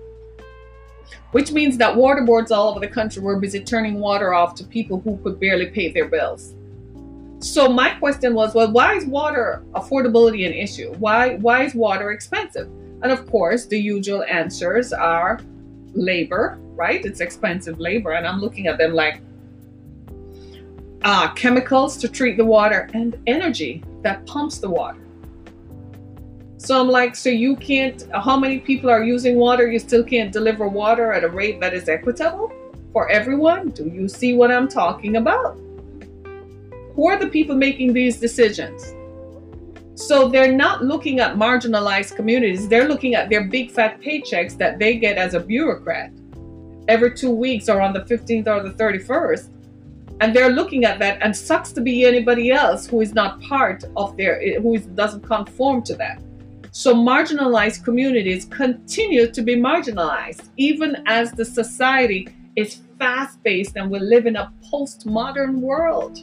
Which 1.35 1.51
means 1.51 1.77
that 1.79 1.97
water 1.97 2.23
boards 2.23 2.53
all 2.53 2.69
over 2.69 2.79
the 2.79 2.87
country 2.87 3.21
were 3.21 3.41
busy 3.41 3.59
turning 3.59 3.99
water 3.99 4.33
off 4.33 4.55
to 4.55 4.63
people 4.63 5.01
who 5.01 5.17
could 5.17 5.41
barely 5.41 5.67
pay 5.67 5.91
their 5.91 6.05
bills. 6.05 6.55
So 7.41 7.69
my 7.69 7.91
question 7.91 8.35
was, 8.35 8.55
well, 8.55 8.71
why 8.71 8.95
is 8.95 9.05
water 9.05 9.65
affordability 9.73 10.47
an 10.47 10.53
issue? 10.53 10.93
Why 10.95 11.35
why 11.47 11.65
is 11.65 11.75
water 11.75 12.13
expensive? 12.13 12.69
And 13.03 13.11
of 13.11 13.29
course, 13.29 13.67
the 13.67 13.77
usual 13.77 14.23
answers 14.23 14.93
are 14.93 15.41
labor, 15.93 16.57
right? 16.77 17.05
It's 17.05 17.21
expensive 17.21 17.81
labor. 17.81 18.13
And 18.13 18.29
I'm 18.29 18.41
looking 18.41 18.69
at 18.69 18.79
them 18.79 18.95
like 18.95 19.21
uh, 21.03 21.35
chemicals 21.35 21.97
to 21.97 22.09
treat 22.09 22.37
the 22.37 22.45
water 22.45 22.89
and 22.95 23.19
energy 23.27 23.83
that 24.03 24.25
pumps 24.25 24.59
the 24.59 24.71
water. 24.71 25.04
So 26.65 26.81
I'm 26.81 26.89
like, 26.89 27.15
so 27.15 27.29
you 27.29 27.57
can't, 27.57 28.03
how 28.15 28.39
many 28.39 28.59
people 28.59 28.89
are 28.89 29.05
using 29.05 29.37
water? 29.37 29.71
You 29.71 29.79
still 29.79 30.03
can't 30.03 30.33
deliver 30.33 30.67
water 30.67 31.13
at 31.13 31.23
a 31.23 31.29
rate 31.29 31.61
that 31.61 31.75
is 31.75 31.91
equitable 31.91 32.51
for 32.95 33.07
everyone? 33.11 33.69
Do 33.69 33.85
you 33.85 34.09
see 34.09 34.33
what 34.33 34.51
I'm 34.51 34.67
talking 34.67 35.17
about? 35.17 35.59
Who 36.95 37.07
are 37.07 37.19
the 37.19 37.27
people 37.27 37.55
making 37.55 37.93
these 37.93 38.19
decisions? 38.19 38.95
So 39.95 40.29
they're 40.29 40.55
not 40.55 40.83
looking 40.83 41.21
at 41.21 41.37
marginalized 41.37 42.17
communities. 42.17 42.67
They're 42.67 42.89
looking 42.89 43.15
at 43.15 43.29
their 43.29 43.45
big 43.45 43.71
fat 43.71 44.01
paychecks 44.01 44.57
that 44.57 44.79
they 44.79 44.97
get 44.97 45.19
as 45.19 45.35
a 45.35 45.41
bureaucrat 45.41 46.13
every 46.89 47.15
two 47.15 47.31
weeks 47.31 47.69
or 47.69 47.83
on 47.83 47.93
the 47.93 48.01
15th 48.01 48.47
or 48.47 48.63
the 48.63 48.71
31st. 48.71 49.51
And 50.23 50.35
they're 50.35 50.49
looking 50.49 50.87
at 50.87 50.99
that 51.01 51.19
and 51.21 51.37
sucks 51.37 51.73
to 51.73 51.83
be 51.83 52.07
anybody 52.07 52.53
else 52.53 52.87
who 52.87 53.03
is 53.03 53.13
not 53.13 53.43
part 53.43 53.85
of 53.99 54.17
their, 54.17 54.41
who 54.63 54.77
is, 54.77 54.87
doesn't 54.87 55.27
conform 55.27 55.83
to 55.83 55.95
that. 55.97 56.23
So 56.77 56.93
marginalized 56.93 57.85
communities 57.85 58.47
continue 58.47 59.31
to 59.31 59.43
be 59.43 59.55
marginalized, 59.55 60.49
even 60.57 61.05
as 61.07 61.31
the 61.31 61.45
society 61.45 62.27
is 62.57 62.81
fast 62.99 63.41
paced 63.45 63.77
and 63.77 63.89
we 63.89 64.01
live 64.01 64.27
in 64.27 64.35
a 64.35 64.53
postmodern 64.73 65.61
world 65.61 66.19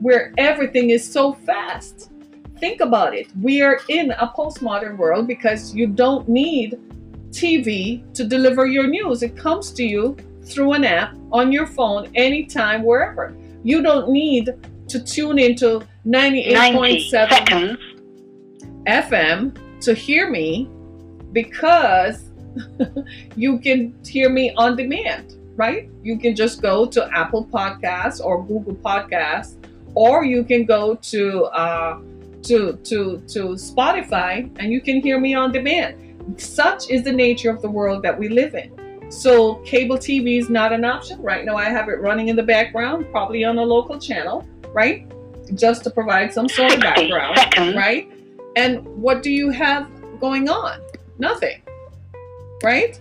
where 0.00 0.32
everything 0.38 0.90
is 0.90 1.04
so 1.12 1.32
fast 1.32 2.10
think 2.58 2.80
about 2.80 3.12
it. 3.12 3.26
We 3.42 3.60
are 3.60 3.80
in 3.88 4.12
a 4.12 4.28
postmodern 4.28 4.96
world 4.96 5.26
because 5.26 5.74
you 5.74 5.88
don't 5.88 6.28
need 6.28 6.78
TV 7.30 8.04
to 8.14 8.24
deliver 8.24 8.66
your 8.66 8.86
news. 8.86 9.24
It 9.24 9.36
comes 9.36 9.72
to 9.72 9.84
you 9.84 10.16
through 10.44 10.74
an 10.74 10.84
app 10.84 11.16
on 11.32 11.50
your 11.50 11.66
phone 11.66 12.08
anytime, 12.14 12.84
wherever. 12.84 13.36
You 13.64 13.82
don't 13.82 14.10
need 14.10 14.54
to 14.88 15.02
tune 15.02 15.40
into 15.40 15.82
98.7 16.06 17.76
FM 18.86 19.80
to 19.80 19.94
hear 19.94 20.30
me 20.30 20.68
because 21.32 22.30
you 23.36 23.58
can 23.58 23.94
hear 24.04 24.30
me 24.30 24.54
on 24.54 24.76
demand, 24.76 25.36
right? 25.56 25.90
You 26.02 26.18
can 26.18 26.34
just 26.34 26.62
go 26.62 26.86
to 26.86 27.08
Apple 27.12 27.44
Podcasts 27.44 28.24
or 28.24 28.42
Google 28.42 28.74
Podcasts, 28.74 29.56
or 29.94 30.24
you 30.24 30.44
can 30.44 30.64
go 30.64 30.94
to 30.94 31.44
uh, 31.46 31.98
to 32.44 32.74
to 32.84 33.22
to 33.28 33.40
Spotify 33.56 34.50
and 34.58 34.72
you 34.72 34.80
can 34.80 35.00
hear 35.00 35.20
me 35.20 35.34
on 35.34 35.52
demand. 35.52 36.40
Such 36.40 36.90
is 36.90 37.04
the 37.04 37.12
nature 37.12 37.50
of 37.50 37.62
the 37.62 37.70
world 37.70 38.02
that 38.02 38.18
we 38.18 38.28
live 38.28 38.54
in. 38.54 38.72
So 39.10 39.56
cable 39.56 39.96
TV 39.96 40.38
is 40.38 40.50
not 40.50 40.72
an 40.72 40.84
option. 40.84 41.22
Right 41.22 41.44
now 41.44 41.56
I 41.56 41.66
have 41.66 41.88
it 41.88 42.00
running 42.00 42.28
in 42.28 42.36
the 42.36 42.42
background, 42.42 43.06
probably 43.10 43.44
on 43.44 43.58
a 43.58 43.62
local 43.62 43.98
channel, 44.00 44.46
right? 44.72 45.06
Just 45.54 45.84
to 45.84 45.90
provide 45.90 46.32
some 46.32 46.48
sort 46.48 46.74
of 46.74 46.80
background, 46.80 47.38
right? 47.76 48.10
And 48.56 48.86
what 49.00 49.22
do 49.22 49.30
you 49.30 49.50
have 49.50 49.88
going 50.18 50.48
on? 50.48 50.80
Nothing. 51.18 51.62
Right? 52.62 53.00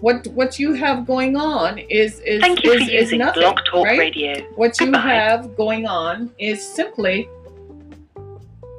what 0.00 0.26
what 0.28 0.58
you 0.58 0.72
have 0.72 1.06
going 1.06 1.36
on 1.36 1.78
is 1.78 2.20
is 2.20 2.40
Thank 2.40 2.64
you 2.64 2.72
is, 2.72 2.84
for 2.84 2.90
using 2.90 3.18
nothing, 3.18 3.42
Blog 3.42 3.58
Talk 3.70 3.84
right? 3.86 3.98
Radio. 3.98 4.42
What 4.54 4.78
you 4.80 4.86
Goodbye. 4.86 5.00
have 5.00 5.56
going 5.56 5.86
on 5.86 6.30
is 6.38 6.66
simply 6.66 7.28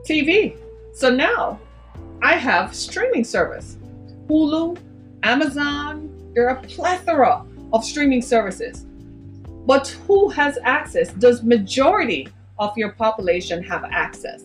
TV. 0.08 0.58
So 0.94 1.10
now 1.10 1.60
I 2.22 2.34
have 2.34 2.76
streaming 2.76 3.24
service. 3.24 3.78
Hulu, 4.28 4.78
Amazon, 5.24 6.10
there 6.34 6.50
are 6.50 6.58
a 6.58 6.62
plethora 6.64 7.46
of 7.74 7.86
streaming 7.86 8.22
services. 8.22 8.86
But 9.66 9.90
who 10.08 10.30
has 10.30 10.58
access? 10.64 11.14
Does 11.14 11.44
majority 11.44 12.28
of 12.58 12.76
your 12.78 12.94
population 12.94 13.64
have 13.64 13.84
access? 13.92 14.44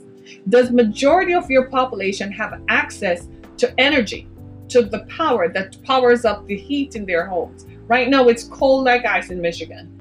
Does 0.49 0.71
majority 0.71 1.35
of 1.35 1.51
your 1.51 1.69
population 1.71 2.31
have 2.33 2.61
access 2.69 3.29
to 3.59 3.73
energy, 3.81 4.29
to 4.69 4.83
the 4.83 5.01
power 5.05 5.49
that 5.49 5.83
powers 5.85 6.25
up 6.25 6.47
the 6.47 6.57
heat 6.57 6.97
in 6.97 7.07
their 7.07 7.27
homes? 7.27 7.67
Right 7.87 8.09
now 8.09 8.29
it's 8.29 8.45
cold 8.45 8.85
like 8.85 9.05
ice 9.05 9.31
in 9.31 9.41
Michigan. 9.41 9.93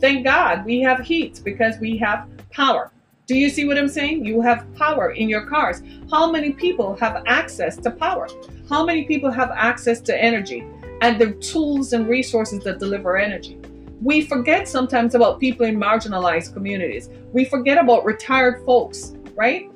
Thank 0.00 0.24
God 0.24 0.64
we 0.64 0.80
have 0.80 1.00
heat 1.00 1.40
because 1.44 1.78
we 1.78 1.96
have 1.98 2.28
power. 2.50 2.90
Do 3.26 3.34
you 3.34 3.48
see 3.48 3.64
what 3.64 3.78
I'm 3.78 3.88
saying? 3.88 4.24
You 4.26 4.42
have 4.42 4.66
power 4.74 5.12
in 5.12 5.30
your 5.30 5.46
cars. 5.46 5.80
How 6.10 6.30
many 6.30 6.52
people 6.52 6.94
have 6.96 7.22
access 7.26 7.76
to 7.78 7.90
power? 7.90 8.28
How 8.68 8.84
many 8.84 9.04
people 9.04 9.30
have 9.30 9.50
access 9.50 10.00
to 10.02 10.22
energy 10.22 10.66
and 11.00 11.18
the 11.18 11.32
tools 11.34 11.94
and 11.94 12.06
resources 12.06 12.62
that 12.64 12.78
deliver 12.78 13.16
energy? 13.16 13.58
We 14.02 14.26
forget 14.26 14.68
sometimes 14.68 15.14
about 15.14 15.40
people 15.40 15.64
in 15.64 15.76
marginalized 15.76 16.52
communities. 16.52 17.08
We 17.32 17.46
forget 17.46 17.78
about 17.78 18.04
retired 18.04 18.62
folks, 18.66 19.14
right? 19.34 19.70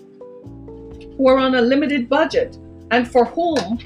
Who 1.19 1.29
are 1.29 1.37
on 1.39 1.55
a 1.57 1.61
limited 1.61 2.09
budget 2.09 2.57
and 2.91 3.07
for 3.07 3.27
whom 3.27 3.79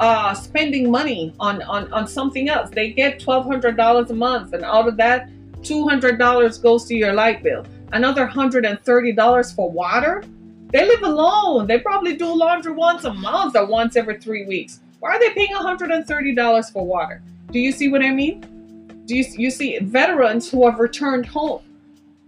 uh, 0.00 0.34
spending 0.34 0.90
money 0.90 1.34
on, 1.38 1.62
on, 1.62 1.92
on 1.92 2.08
something 2.08 2.48
else. 2.48 2.70
They 2.70 2.90
get 2.90 3.20
$1,200 3.20 4.10
a 4.10 4.14
month, 4.14 4.54
and 4.54 4.64
out 4.64 4.88
of 4.88 4.96
that, 4.96 5.28
$200 5.60 6.62
goes 6.62 6.86
to 6.86 6.94
your 6.94 7.12
light 7.12 7.42
bill. 7.42 7.66
Another 7.92 8.26
$130 8.26 9.54
for 9.54 9.70
water. 9.70 10.24
They 10.72 10.86
live 10.86 11.02
alone. 11.02 11.66
They 11.66 11.78
probably 11.78 12.16
do 12.16 12.32
laundry 12.32 12.72
once 12.72 13.04
a 13.04 13.12
month 13.12 13.56
or 13.56 13.66
once 13.66 13.96
every 13.96 14.18
three 14.18 14.46
weeks. 14.46 14.80
Why 15.00 15.16
are 15.16 15.18
they 15.18 15.30
paying 15.34 15.50
$130 15.50 16.72
for 16.72 16.86
water? 16.86 17.22
Do 17.50 17.58
you 17.58 17.72
see 17.72 17.88
what 17.88 18.02
I 18.02 18.10
mean? 18.10 19.02
Do 19.06 19.16
you, 19.16 19.24
you 19.36 19.50
see 19.50 19.78
veterans 19.80 20.50
who 20.50 20.64
have 20.68 20.78
returned 20.78 21.26
home 21.26 21.62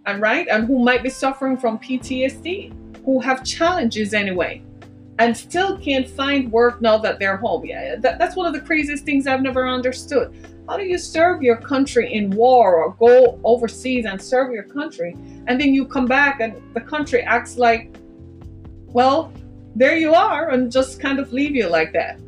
and 0.05 0.21
right 0.21 0.49
and 0.49 0.67
who 0.67 0.81
might 0.81 1.03
be 1.03 1.11
suffering 1.11 1.57
from 1.57 1.79
PTSD, 1.79 2.73
who 3.05 3.21
have 3.21 3.45
challenges 3.45 4.15
anyway, 4.15 4.63
and 5.19 5.37
still 5.37 5.79
can't 5.79 6.09
find 6.09 6.51
work 6.51 6.81
now 6.81 6.99
that 6.99 7.19
they're 7.19 7.37
home. 7.37 7.65
Yeah, 7.65 7.97
that, 7.97 8.19
that's 8.19 8.37
one 8.37 8.47
of 8.47 8.53
the 8.53 8.61
craziest 8.61 9.05
things 9.05 9.27
I've 9.27 9.43
never 9.43 9.67
understood. 9.69 10.35
How 10.69 10.77
do 10.77 10.85
you 10.85 10.99
serve 10.99 11.43
your 11.43 11.57
country 11.57 12.13
in 12.13 12.31
war 12.31 12.83
or 12.83 12.95
go 12.95 13.41
overseas 13.45 14.05
and 14.05 14.21
serve 14.21 14.53
your 14.53 14.65
country, 14.65 15.17
and 15.47 15.61
then 15.61 15.75
you 15.75 15.85
come 15.87 16.07
back 16.07 16.41
and 16.41 16.55
the 16.75 16.81
country 16.81 17.23
acts 17.23 17.57
like, 17.57 17.95
well, 18.89 19.33
there 19.75 19.97
you 19.97 20.15
are, 20.15 20.51
and 20.51 20.71
just 20.71 21.01
kind 21.01 21.19
of 21.19 21.33
leave 21.33 21.57
you 21.57 21.69
like 21.69 21.93
that? 21.93 22.19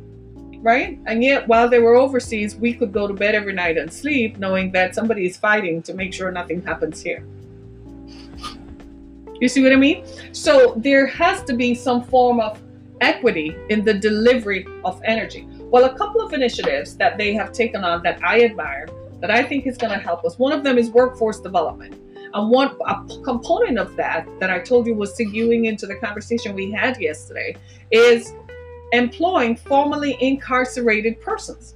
right? 0.65 0.99
And 1.05 1.23
yet, 1.23 1.47
while 1.47 1.69
they 1.69 1.77
were 1.77 1.93
overseas, 1.93 2.55
we 2.55 2.73
could 2.73 2.91
go 2.91 3.07
to 3.07 3.13
bed 3.13 3.35
every 3.35 3.53
night 3.53 3.77
and 3.77 3.93
sleep 3.93 4.39
knowing 4.39 4.71
that 4.71 4.95
somebody 4.95 5.27
is 5.27 5.37
fighting 5.37 5.83
to 5.83 5.93
make 5.93 6.11
sure 6.11 6.31
nothing 6.31 6.63
happens 6.63 7.03
here. 7.03 7.23
You 9.41 9.49
see 9.49 9.61
what 9.61 9.73
I 9.73 9.75
mean? 9.75 10.05
So 10.31 10.73
there 10.77 11.05
has 11.07 11.43
to 11.43 11.53
be 11.53 11.75
some 11.75 12.03
form 12.03 12.39
of 12.39 12.61
equity 13.01 13.55
in 13.69 13.83
the 13.83 13.93
delivery 13.93 14.65
of 14.85 15.01
energy. 15.03 15.47
Well, 15.59 15.85
a 15.85 15.97
couple 15.97 16.21
of 16.21 16.33
initiatives 16.33 16.95
that 16.97 17.17
they 17.17 17.33
have 17.33 17.51
taken 17.51 17.83
on 17.83 18.01
that 18.03 18.23
I 18.23 18.43
admire, 18.45 18.87
that 19.19 19.31
I 19.31 19.43
think 19.43 19.67
is 19.67 19.77
going 19.77 19.91
to 19.91 19.99
help 19.99 20.23
us. 20.23 20.39
One 20.39 20.53
of 20.53 20.63
them 20.63 20.77
is 20.77 20.89
workforce 20.89 21.41
development. 21.41 21.95
And 22.33 22.49
one 22.49 22.75
a 22.85 23.05
component 23.23 23.77
of 23.79 23.95
that 23.95 24.27
that 24.39 24.49
I 24.49 24.59
told 24.59 24.87
you 24.87 24.93
was 24.93 25.17
seguing 25.17 25.67
into 25.67 25.87
the 25.87 25.95
conversation 25.95 26.53
we 26.53 26.71
had 26.71 26.99
yesterday 26.99 27.55
is 27.91 28.33
employing 28.91 29.55
formerly 29.55 30.17
incarcerated 30.21 31.21
persons, 31.21 31.75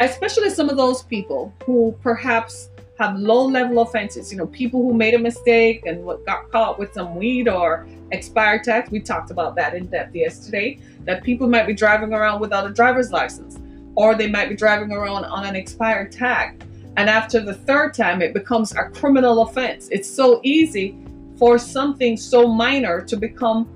especially 0.00 0.50
some 0.50 0.68
of 0.68 0.76
those 0.76 1.02
people 1.02 1.52
who 1.64 1.94
perhaps 2.02 2.70
have 2.98 3.16
low 3.16 3.46
level 3.46 3.80
offenses, 3.80 4.32
you 4.32 4.38
know, 4.38 4.46
people 4.46 4.82
who 4.82 4.92
made 4.92 5.14
a 5.14 5.18
mistake 5.18 5.86
and 5.86 6.04
got 6.26 6.50
caught 6.50 6.78
with 6.78 6.92
some 6.92 7.14
weed 7.14 7.48
or 7.48 7.86
expired 8.10 8.64
tax. 8.64 8.90
We 8.90 9.00
talked 9.00 9.30
about 9.30 9.54
that 9.56 9.74
in 9.74 9.86
depth 9.86 10.14
yesterday. 10.14 10.80
That 11.04 11.22
people 11.22 11.48
might 11.48 11.66
be 11.66 11.74
driving 11.74 12.12
around 12.12 12.40
without 12.40 12.66
a 12.66 12.70
driver's 12.70 13.12
license, 13.12 13.58
or 13.94 14.14
they 14.14 14.28
might 14.28 14.48
be 14.48 14.56
driving 14.56 14.92
around 14.92 15.24
on 15.24 15.44
an 15.46 15.56
expired 15.56 16.12
tag. 16.12 16.62
And 16.96 17.08
after 17.08 17.40
the 17.40 17.54
third 17.54 17.94
time, 17.94 18.20
it 18.20 18.34
becomes 18.34 18.72
a 18.72 18.90
criminal 18.90 19.42
offense. 19.42 19.88
It's 19.90 20.10
so 20.10 20.40
easy 20.42 20.98
for 21.36 21.56
something 21.56 22.16
so 22.16 22.48
minor 22.48 23.00
to 23.02 23.16
become 23.16 23.68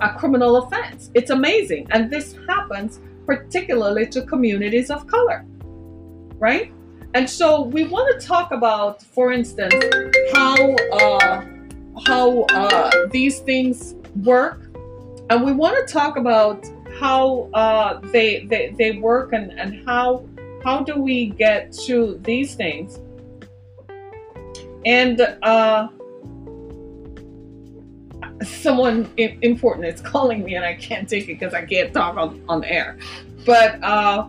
a 0.00 0.14
criminal 0.14 0.56
offense. 0.56 1.10
It's 1.14 1.30
amazing. 1.30 1.88
And 1.90 2.08
this 2.08 2.36
happens 2.48 3.00
particularly 3.26 4.06
to 4.06 4.22
communities 4.22 4.90
of 4.90 5.06
color, 5.08 5.44
right? 6.38 6.72
And 7.14 7.28
so 7.28 7.62
we 7.62 7.84
want 7.84 8.18
to 8.18 8.26
talk 8.26 8.52
about, 8.52 9.02
for 9.02 9.32
instance, 9.32 9.74
how 10.32 10.74
uh, 10.74 11.44
how 12.06 12.42
uh, 12.44 13.06
these 13.10 13.40
things 13.40 13.94
work, 14.22 14.62
and 15.28 15.44
we 15.44 15.52
want 15.52 15.86
to 15.86 15.92
talk 15.92 16.16
about 16.16 16.64
how 16.98 17.50
uh, 17.52 18.00
they, 18.12 18.46
they 18.46 18.74
they 18.78 18.92
work 18.92 19.34
and 19.34 19.52
and 19.58 19.86
how 19.86 20.24
how 20.64 20.82
do 20.82 21.00
we 21.00 21.26
get 21.26 21.72
to 21.86 22.18
these 22.22 22.54
things. 22.54 22.98
And 24.86 25.20
uh, 25.42 25.88
someone 28.42 29.10
important 29.16 29.86
is 29.86 30.00
calling 30.00 30.44
me 30.44 30.54
and 30.54 30.64
I 30.64 30.74
can't 30.74 31.08
take 31.08 31.24
it 31.24 31.38
because 31.38 31.54
I 31.54 31.64
can't 31.64 31.92
talk 31.92 32.16
on, 32.16 32.42
on 32.48 32.64
air. 32.64 32.98
But 33.46 33.82
uh, 33.82 34.28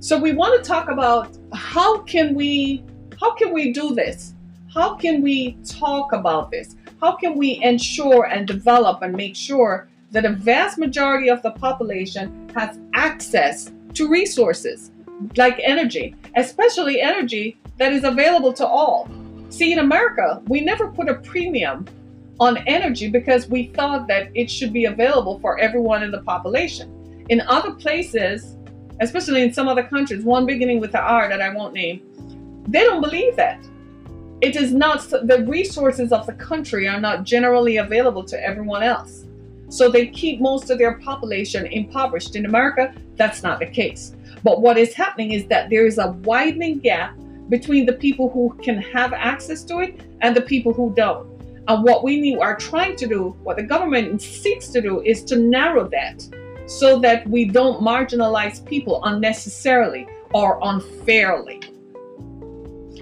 so 0.00 0.18
we 0.18 0.32
want 0.32 0.62
to 0.62 0.66
talk 0.66 0.88
about 0.88 1.36
how 1.54 1.98
can 1.98 2.34
we 2.34 2.84
how 3.20 3.34
can 3.34 3.52
we 3.52 3.72
do 3.72 3.94
this? 3.94 4.34
How 4.72 4.94
can 4.94 5.22
we 5.22 5.52
talk 5.64 6.12
about 6.12 6.50
this? 6.50 6.76
How 7.00 7.12
can 7.12 7.36
we 7.36 7.62
ensure 7.62 8.24
and 8.24 8.46
develop 8.46 9.02
and 9.02 9.14
make 9.14 9.36
sure 9.36 9.88
that 10.10 10.24
a 10.24 10.30
vast 10.30 10.78
majority 10.78 11.28
of 11.28 11.42
the 11.42 11.52
population 11.52 12.50
has 12.54 12.78
access 12.94 13.70
to 13.94 14.08
resources 14.08 14.90
like 15.36 15.60
energy, 15.62 16.16
especially 16.36 17.00
energy 17.00 17.58
that 17.78 17.92
is 17.92 18.04
available 18.04 18.52
to 18.54 18.66
all? 18.66 19.08
See, 19.50 19.72
in 19.72 19.78
America, 19.78 20.42
we 20.48 20.60
never 20.60 20.88
put 20.88 21.08
a 21.08 21.14
premium 21.14 21.86
on 22.40 22.56
energy 22.66 23.08
because 23.08 23.48
we 23.48 23.66
thought 23.68 24.08
that 24.08 24.30
it 24.34 24.50
should 24.50 24.72
be 24.72 24.86
available 24.86 25.38
for 25.38 25.58
everyone 25.60 26.02
in 26.02 26.10
the 26.10 26.22
population. 26.22 27.24
In 27.28 27.40
other 27.42 27.72
places, 27.72 28.56
especially 29.00 29.42
in 29.42 29.52
some 29.52 29.68
other 29.68 29.82
countries, 29.82 30.24
one 30.24 30.46
beginning 30.46 30.80
with 30.80 30.92
the 30.92 31.00
R 31.00 31.28
that 31.28 31.40
I 31.40 31.54
won't 31.54 31.74
name, 31.74 32.02
they 32.68 32.80
don't 32.80 33.00
believe 33.00 33.36
that. 33.36 33.64
It 34.40 34.56
is 34.56 34.72
not, 34.72 35.08
the 35.08 35.44
resources 35.46 36.12
of 36.12 36.26
the 36.26 36.32
country 36.32 36.88
are 36.88 37.00
not 37.00 37.24
generally 37.24 37.76
available 37.76 38.24
to 38.24 38.44
everyone 38.44 38.82
else. 38.82 39.24
So 39.68 39.88
they 39.88 40.08
keep 40.08 40.40
most 40.40 40.68
of 40.70 40.78
their 40.78 40.98
population 40.98 41.66
impoverished. 41.66 42.36
In 42.36 42.44
America, 42.44 42.92
that's 43.16 43.42
not 43.42 43.58
the 43.58 43.66
case. 43.66 44.14
But 44.42 44.60
what 44.60 44.76
is 44.76 44.94
happening 44.94 45.32
is 45.32 45.46
that 45.46 45.70
there 45.70 45.86
is 45.86 45.98
a 45.98 46.12
widening 46.24 46.80
gap 46.80 47.16
between 47.48 47.86
the 47.86 47.92
people 47.92 48.28
who 48.30 48.56
can 48.62 48.78
have 48.78 49.12
access 49.12 49.62
to 49.64 49.78
it 49.78 50.00
and 50.20 50.36
the 50.36 50.42
people 50.42 50.72
who 50.72 50.92
don't. 50.94 51.28
And 51.68 51.84
what 51.84 52.02
we 52.02 52.36
are 52.36 52.56
trying 52.56 52.96
to 52.96 53.06
do, 53.06 53.36
what 53.44 53.56
the 53.56 53.62
government 53.62 54.20
seeks 54.20 54.68
to 54.68 54.82
do, 54.82 55.00
is 55.02 55.22
to 55.24 55.36
narrow 55.36 55.88
that 55.88 56.26
so 56.78 56.98
that 57.00 57.28
we 57.28 57.44
don't 57.44 57.82
marginalize 57.82 58.64
people 58.64 59.04
unnecessarily 59.04 60.06
or 60.32 60.58
unfairly. 60.62 61.60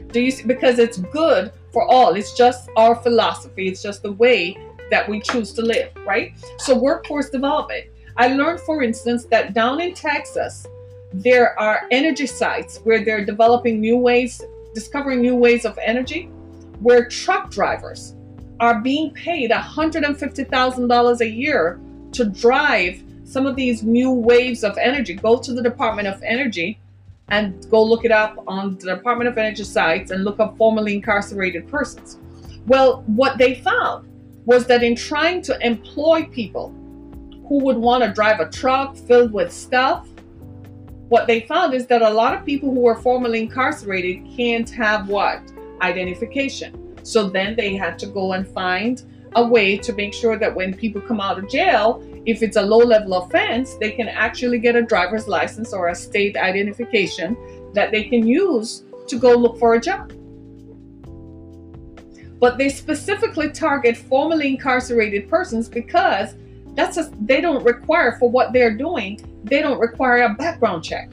Do 0.08 0.20
you 0.20 0.30
see? 0.30 0.44
Because 0.44 0.78
it's 0.78 0.98
good 0.98 1.52
for 1.72 1.84
all. 1.86 2.14
It's 2.14 2.36
just 2.36 2.68
our 2.76 2.96
philosophy. 2.96 3.68
It's 3.68 3.82
just 3.82 4.02
the 4.02 4.12
way 4.12 4.56
that 4.90 5.08
we 5.08 5.20
choose 5.20 5.52
to 5.52 5.62
live, 5.62 5.92
right? 6.04 6.32
So 6.58 6.76
workforce 6.76 7.30
development. 7.30 7.86
I 8.16 8.34
learned, 8.34 8.60
for 8.60 8.82
instance, 8.82 9.24
that 9.26 9.54
down 9.54 9.80
in 9.80 9.94
Texas, 9.94 10.66
there 11.12 11.58
are 11.58 11.86
energy 11.90 12.26
sites 12.26 12.78
where 12.84 13.04
they're 13.04 13.24
developing 13.24 13.80
new 13.80 13.96
ways, 13.96 14.42
discovering 14.74 15.20
new 15.20 15.36
ways 15.36 15.64
of 15.64 15.78
energy, 15.78 16.24
where 16.80 17.08
truck 17.08 17.50
drivers 17.50 18.16
are 18.58 18.80
being 18.80 19.12
paid 19.14 19.50
$150,000 19.50 21.20
a 21.20 21.28
year 21.28 21.80
to 22.12 22.24
drive 22.24 23.02
some 23.30 23.46
of 23.46 23.54
these 23.54 23.84
new 23.84 24.10
waves 24.10 24.64
of 24.64 24.76
energy. 24.76 25.14
Go 25.14 25.38
to 25.38 25.52
the 25.52 25.62
Department 25.62 26.08
of 26.08 26.20
Energy 26.24 26.80
and 27.28 27.64
go 27.70 27.80
look 27.80 28.04
it 28.04 28.10
up 28.10 28.42
on 28.48 28.76
the 28.78 28.96
Department 28.96 29.28
of 29.28 29.38
Energy 29.38 29.62
sites 29.62 30.10
and 30.10 30.24
look 30.24 30.40
up 30.40 30.56
formerly 30.56 30.94
incarcerated 30.94 31.68
persons. 31.68 32.18
Well, 32.66 33.04
what 33.06 33.38
they 33.38 33.54
found 33.54 34.08
was 34.46 34.66
that 34.66 34.82
in 34.82 34.96
trying 34.96 35.42
to 35.42 35.64
employ 35.64 36.24
people 36.24 36.74
who 37.48 37.62
would 37.62 37.76
want 37.76 38.02
to 38.02 38.12
drive 38.12 38.40
a 38.40 38.50
truck 38.50 38.96
filled 38.96 39.32
with 39.32 39.52
stuff, 39.52 40.08
what 41.08 41.28
they 41.28 41.42
found 41.42 41.72
is 41.72 41.86
that 41.86 42.02
a 42.02 42.10
lot 42.10 42.34
of 42.34 42.44
people 42.44 42.74
who 42.74 42.80
were 42.80 42.96
formerly 42.96 43.42
incarcerated 43.42 44.26
can't 44.36 44.68
have 44.70 45.08
what? 45.08 45.40
Identification. 45.82 46.98
So 47.04 47.28
then 47.28 47.54
they 47.54 47.76
had 47.76 47.96
to 48.00 48.06
go 48.06 48.32
and 48.32 48.46
find 48.46 49.04
a 49.36 49.46
way 49.46 49.78
to 49.78 49.92
make 49.92 50.14
sure 50.14 50.36
that 50.36 50.52
when 50.52 50.74
people 50.74 51.00
come 51.00 51.20
out 51.20 51.38
of 51.38 51.48
jail, 51.48 52.02
if 52.26 52.42
it's 52.42 52.56
a 52.56 52.62
low 52.62 52.78
level 52.78 53.14
offense, 53.14 53.74
they 53.74 53.90
can 53.90 54.08
actually 54.08 54.58
get 54.58 54.76
a 54.76 54.82
driver's 54.82 55.26
license 55.26 55.72
or 55.72 55.88
a 55.88 55.94
state 55.94 56.36
identification 56.36 57.36
that 57.74 57.90
they 57.90 58.04
can 58.04 58.26
use 58.26 58.84
to 59.08 59.18
go 59.18 59.34
look 59.34 59.58
for 59.58 59.74
a 59.74 59.80
job. 59.80 60.12
But 62.38 62.56
they 62.56 62.68
specifically 62.68 63.50
target 63.50 63.96
formerly 63.96 64.48
incarcerated 64.48 65.28
persons 65.28 65.68
because 65.68 66.34
that's 66.74 66.96
a, 66.96 67.10
they 67.20 67.40
don't 67.40 67.62
require 67.64 68.16
for 68.18 68.30
what 68.30 68.52
they're 68.52 68.76
doing, 68.76 69.20
they 69.44 69.60
don't 69.60 69.78
require 69.78 70.22
a 70.22 70.34
background 70.34 70.84
check. 70.84 71.10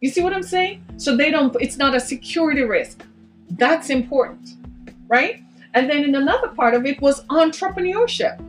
You 0.00 0.10
see 0.10 0.22
what 0.22 0.32
I'm 0.32 0.42
saying? 0.42 0.84
So 0.96 1.16
they 1.16 1.30
don't 1.30 1.54
it's 1.60 1.76
not 1.76 1.94
a 1.94 2.00
security 2.00 2.62
risk. 2.62 3.04
That's 3.50 3.90
important 3.90 4.56
right? 5.10 5.42
And 5.74 5.90
then 5.90 6.04
in 6.04 6.14
another 6.14 6.48
part 6.48 6.72
of 6.72 6.86
it 6.86 7.02
was 7.02 7.24
entrepreneurship. 7.26 8.40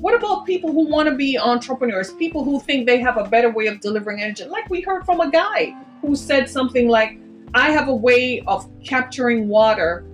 What 0.00 0.14
about 0.14 0.46
people 0.46 0.72
who 0.72 0.88
want 0.88 1.08
to 1.08 1.14
be 1.16 1.36
entrepreneurs? 1.36 2.12
People 2.12 2.44
who 2.44 2.60
think 2.60 2.86
they 2.86 3.00
have 3.00 3.16
a 3.16 3.24
better 3.24 3.50
way 3.50 3.66
of 3.66 3.80
delivering 3.80 4.22
energy? 4.22 4.44
Like 4.44 4.70
we 4.70 4.80
heard 4.80 5.04
from 5.04 5.20
a 5.20 5.28
guy 5.28 5.74
who 6.02 6.14
said 6.14 6.48
something 6.48 6.88
like, 6.88 7.18
I 7.54 7.70
have 7.70 7.88
a 7.88 7.94
way 7.94 8.40
of 8.46 8.68
capturing 8.84 9.48
water 9.48 10.04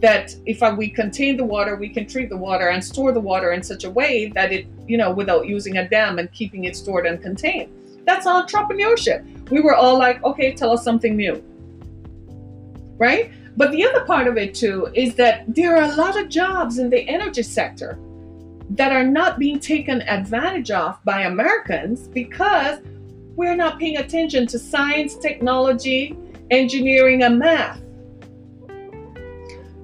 that 0.00 0.34
if 0.44 0.60
we 0.76 0.90
contain 0.90 1.38
the 1.38 1.44
water, 1.44 1.76
we 1.76 1.88
can 1.88 2.06
treat 2.06 2.28
the 2.28 2.36
water 2.36 2.68
and 2.68 2.84
store 2.84 3.12
the 3.12 3.20
water 3.20 3.52
in 3.52 3.62
such 3.62 3.84
a 3.84 3.90
way 3.90 4.26
that 4.34 4.52
it, 4.52 4.66
you 4.86 4.98
know, 4.98 5.10
without 5.12 5.46
using 5.46 5.78
a 5.78 5.88
dam 5.88 6.18
and 6.18 6.30
keeping 6.32 6.64
it 6.64 6.76
stored 6.76 7.06
and 7.06 7.22
contained. 7.22 7.72
That's 8.04 8.26
entrepreneurship. 8.26 9.48
We 9.50 9.60
were 9.60 9.74
all 9.74 9.96
like, 9.96 10.22
okay, 10.24 10.52
tell 10.52 10.72
us 10.72 10.84
something 10.84 11.16
new. 11.16 11.42
Right? 12.98 13.32
But 13.56 13.70
the 13.70 13.86
other 13.86 14.04
part 14.04 14.26
of 14.26 14.36
it 14.36 14.54
too 14.54 14.88
is 14.92 15.14
that 15.14 15.44
there 15.54 15.76
are 15.76 15.90
a 15.90 15.94
lot 15.94 16.18
of 16.20 16.28
jobs 16.28 16.78
in 16.78 16.90
the 16.90 17.00
energy 17.08 17.42
sector 17.42 17.98
that 18.76 18.92
are 18.92 19.04
not 19.04 19.38
being 19.38 19.58
taken 19.58 20.02
advantage 20.02 20.70
of 20.70 21.02
by 21.04 21.22
Americans 21.22 22.08
because 22.08 22.80
we're 23.36 23.56
not 23.56 23.78
paying 23.78 23.96
attention 23.96 24.46
to 24.46 24.58
science, 24.58 25.16
technology, 25.16 26.16
engineering, 26.50 27.22
and 27.22 27.38
math 27.38 27.82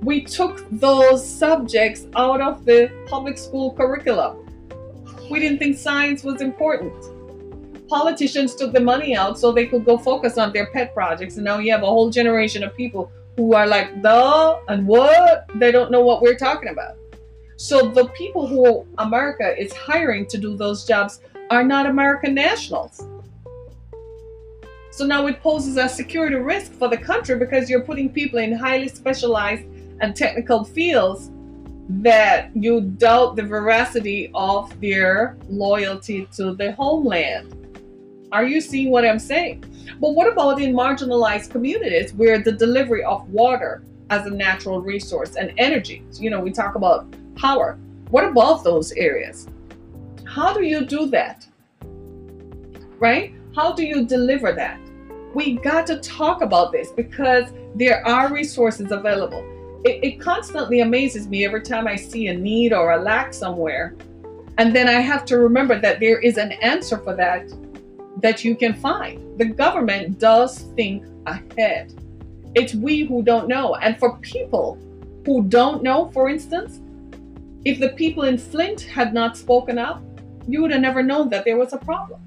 we 0.03 0.23
took 0.23 0.65
those 0.71 1.27
subjects 1.27 2.07
out 2.15 2.41
of 2.41 2.65
the 2.65 2.91
public 3.07 3.37
school 3.37 3.73
curriculum. 3.75 4.47
We 5.31 5.41
didn't 5.41 5.59
think 5.59 5.77
science 5.77 6.23
was 6.23 6.41
important. 6.41 6.95
Politicians 7.89 8.55
took 8.55 8.73
the 8.73 8.81
money 8.81 9.17
out 9.17 9.39
so 9.39 9.51
they 9.51 9.67
could 9.67 9.85
go 9.85 9.99
focus 9.99 10.39
on 10.39 10.53
their 10.53 10.67
pet 10.73 10.95
projects. 10.95 11.37
And 11.37 11.45
now 11.45 11.59
you 11.59 11.73
have 11.73 11.83
a 11.83 11.87
whole 11.87 12.11
generation 12.11 12.63
of 12.63 12.75
people 12.77 13.11
who 13.37 13.55
are 13.55 13.67
like, 13.67 14.03
the 14.03 14.61
and 14.69 14.87
what? 14.87 15.51
They 15.57 15.73
don't 15.73 15.91
know 15.91 16.01
what 16.01 16.23
we're 16.23 16.37
talking 16.37 16.69
about. 16.69 16.97
So 17.61 17.89
the 17.89 18.07
people 18.11 18.47
who 18.47 18.87
America 18.99 19.53
is 19.61 19.73
hiring 19.73 20.27
to 20.27 20.39
do 20.39 20.57
those 20.57 20.87
jobs 20.87 21.21
are 21.51 21.65
not 21.65 21.87
American 21.87 22.33
nationals. 22.33 23.05
So 24.93 25.05
now 25.05 25.27
it 25.27 25.43
poses 25.43 25.77
a 25.77 25.89
security 25.89 26.37
risk 26.37 26.71
for 26.73 26.87
the 26.87 26.97
country 26.97 27.37
because 27.37 27.69
you're 27.69 27.83
putting 27.83 28.11
people 28.11 28.39
in 28.39 28.53
highly 28.53 28.87
specialized 28.87 29.65
and 30.01 30.15
technical 30.15 30.65
fields 30.65 31.33
that 31.89 32.51
you 32.55 32.81
doubt 32.81 33.35
the 33.35 33.43
veracity 33.43 34.31
of 34.37 34.81
their 34.81 35.37
loyalty 35.49 36.29
to 36.37 36.55
the 36.55 36.71
homeland. 36.73 37.57
Are 38.31 38.45
you 38.45 38.61
seeing 38.61 38.93
what 38.93 39.05
I'm 39.05 39.19
saying? 39.19 39.65
But 40.01 40.11
what 40.11 40.33
about 40.33 40.61
in 40.61 40.75
marginalized 40.75 41.51
communities 41.51 42.15
where 42.15 42.39
the 42.39 42.53
delivery 42.53 43.03
of 43.03 43.29
water 43.31 43.83
as 44.11 44.27
a 44.27 44.31
natural 44.31 44.81
resource 44.81 45.35
and 45.35 45.53
energy, 45.59 46.05
you 46.21 46.31
know, 46.31 46.39
we 46.39 46.53
talk 46.53 46.77
about 46.77 47.13
power. 47.39 47.79
What 48.11 48.25
about 48.25 48.65
those 48.65 48.93
areas? 48.93 49.49
How 50.25 50.53
do 50.53 50.63
you 50.63 50.85
do 50.85 51.07
that? 51.07 51.47
Right? 52.99 53.35
How 53.55 53.73
do 53.73 53.85
you 53.85 54.05
deliver 54.05 54.53
that? 54.53 54.81
We 55.35 55.57
got 55.57 55.87
to 55.87 55.99
talk 55.99 56.43
about 56.43 56.73
this 56.73 56.91
because 56.91 57.53
there 57.75 58.07
are 58.07 58.33
resources 58.33 58.93
available 58.93 59.45
it, 59.85 60.03
it 60.03 60.21
constantly 60.21 60.81
amazes 60.81 61.29
me 61.29 61.45
every 61.45 61.63
time 61.63 61.87
I 61.87 61.97
see 61.97 62.29
a 62.29 62.37
need 62.37 62.73
or 62.73 62.93
a 62.93 63.03
lack 63.03 63.33
somewhere. 63.33 63.95
And 64.59 64.75
then 64.75 64.89
I 64.89 65.01
have 65.01 65.25
to 65.27 65.39
remember 65.39 65.81
that 65.81 66.01
there 66.01 66.19
is 66.19 66.37
an 66.37 66.53
answer 66.53 66.99
for 66.99 67.15
that 67.15 67.49
that 68.21 68.45
you 68.45 68.57
can 68.57 68.75
find. 68.75 69.39
The 69.39 69.45
government 69.45 70.19
does 70.19 70.63
think 70.75 71.05
ahead. 71.27 71.95
It's 72.57 72.75
we 72.75 73.05
who 73.05 73.23
don't 73.23 73.47
know. 73.47 73.77
And 73.77 73.97
for 73.99 74.19
people 74.19 74.77
who 75.25 75.45
don't 75.45 75.85
know, 75.85 76.11
for 76.11 76.29
instance, 76.29 76.81
if 77.69 77.79
the 77.79 77.91
people 77.91 78.23
in 78.23 78.39
Flint 78.39 78.81
had 78.81 79.13
not 79.13 79.37
spoken 79.37 79.77
up, 79.77 80.03
you 80.47 80.63
would 80.63 80.71
have 80.71 80.81
never 80.81 81.03
known 81.03 81.29
that 81.29 81.45
there 81.45 81.59
was 81.59 81.75
a 81.75 81.77
problem. 81.77 82.19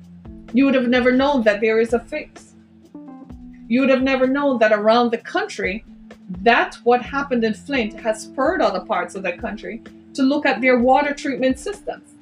You 0.54 0.66
would 0.66 0.76
have 0.76 0.88
never 0.88 1.12
known 1.12 1.42
that 1.44 1.62
there 1.62 1.80
is 1.80 1.94
a 1.94 2.00
fix. 2.00 2.54
You 3.68 3.80
would 3.80 3.90
have 3.90 4.04
never 4.04 4.28
known 4.28 4.60
that 4.60 4.72
around 4.72 5.10
the 5.10 5.18
country 5.18 5.84
that 6.44 6.76
what 6.84 7.02
happened 7.02 7.44
in 7.44 7.56
Flint 7.56 8.00
has 8.02 8.22
spurred 8.22 8.62
other 8.62 8.82
parts 8.82 9.16
of 9.16 9.24
the 9.24 9.34
country 9.34 9.82
to 10.14 10.22
look 10.22 10.46
at 10.46 10.62
their 10.62 10.78
water 10.78 11.12
treatment 11.12 11.58
systems. 11.58 12.14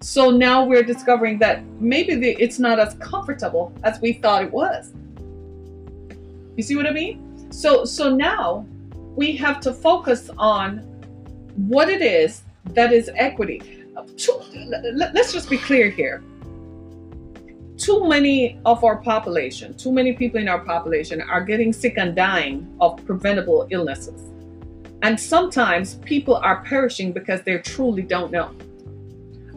So 0.00 0.30
now 0.30 0.66
we're 0.66 0.82
discovering 0.82 1.38
that 1.38 1.64
maybe 1.80 2.14
the, 2.14 2.36
it's 2.38 2.58
not 2.58 2.78
as 2.78 2.92
comfortable 2.94 3.72
as 3.84 4.02
we 4.02 4.12
thought 4.12 4.44
it 4.44 4.52
was. 4.52 4.92
You 6.56 6.62
see 6.62 6.76
what 6.76 6.86
I 6.86 6.90
mean? 6.90 7.50
So 7.50 7.86
so 7.86 8.14
now 8.14 8.66
we 9.16 9.34
have 9.36 9.60
to 9.60 9.72
focus 9.72 10.28
on 10.36 10.97
what 11.66 11.88
it 11.88 12.00
is 12.00 12.42
that 12.74 12.92
is 12.92 13.10
equity. 13.16 13.84
Let's 14.94 15.32
just 15.32 15.50
be 15.50 15.58
clear 15.58 15.90
here 15.90 16.22
too 17.78 18.08
many 18.08 18.58
of 18.66 18.82
our 18.82 18.96
population, 18.96 19.72
too 19.74 19.92
many 19.92 20.12
people 20.12 20.40
in 20.40 20.48
our 20.48 20.58
population 20.58 21.22
are 21.22 21.42
getting 21.42 21.72
sick 21.72 21.94
and 21.96 22.14
dying 22.14 22.66
of 22.80 23.02
preventable 23.06 23.68
illnesses. 23.70 24.20
And 25.02 25.18
sometimes 25.18 25.94
people 26.04 26.36
are 26.36 26.64
perishing 26.64 27.12
because 27.12 27.40
they 27.42 27.56
truly 27.58 28.02
don't 28.02 28.32
know. 28.32 28.50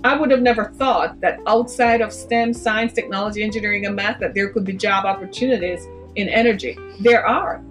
I 0.04 0.16
would 0.16 0.30
have 0.30 0.42
never 0.42 0.66
thought 0.66 1.20
that 1.22 1.40
outside 1.48 2.02
of 2.02 2.14
STEM, 2.14 2.54
science, 2.54 2.94
technology, 2.94 3.44
engineering, 3.44 3.86
and 3.88 3.96
math, 3.96 4.20
that 4.20 4.36
there 4.36 4.50
could 4.50 4.66
be 4.66 4.74
job 4.74 5.06
opportunities 5.06 5.88
in 6.16 6.30
energy. 6.30 6.78
There 7.00 7.26
are. 7.26 7.62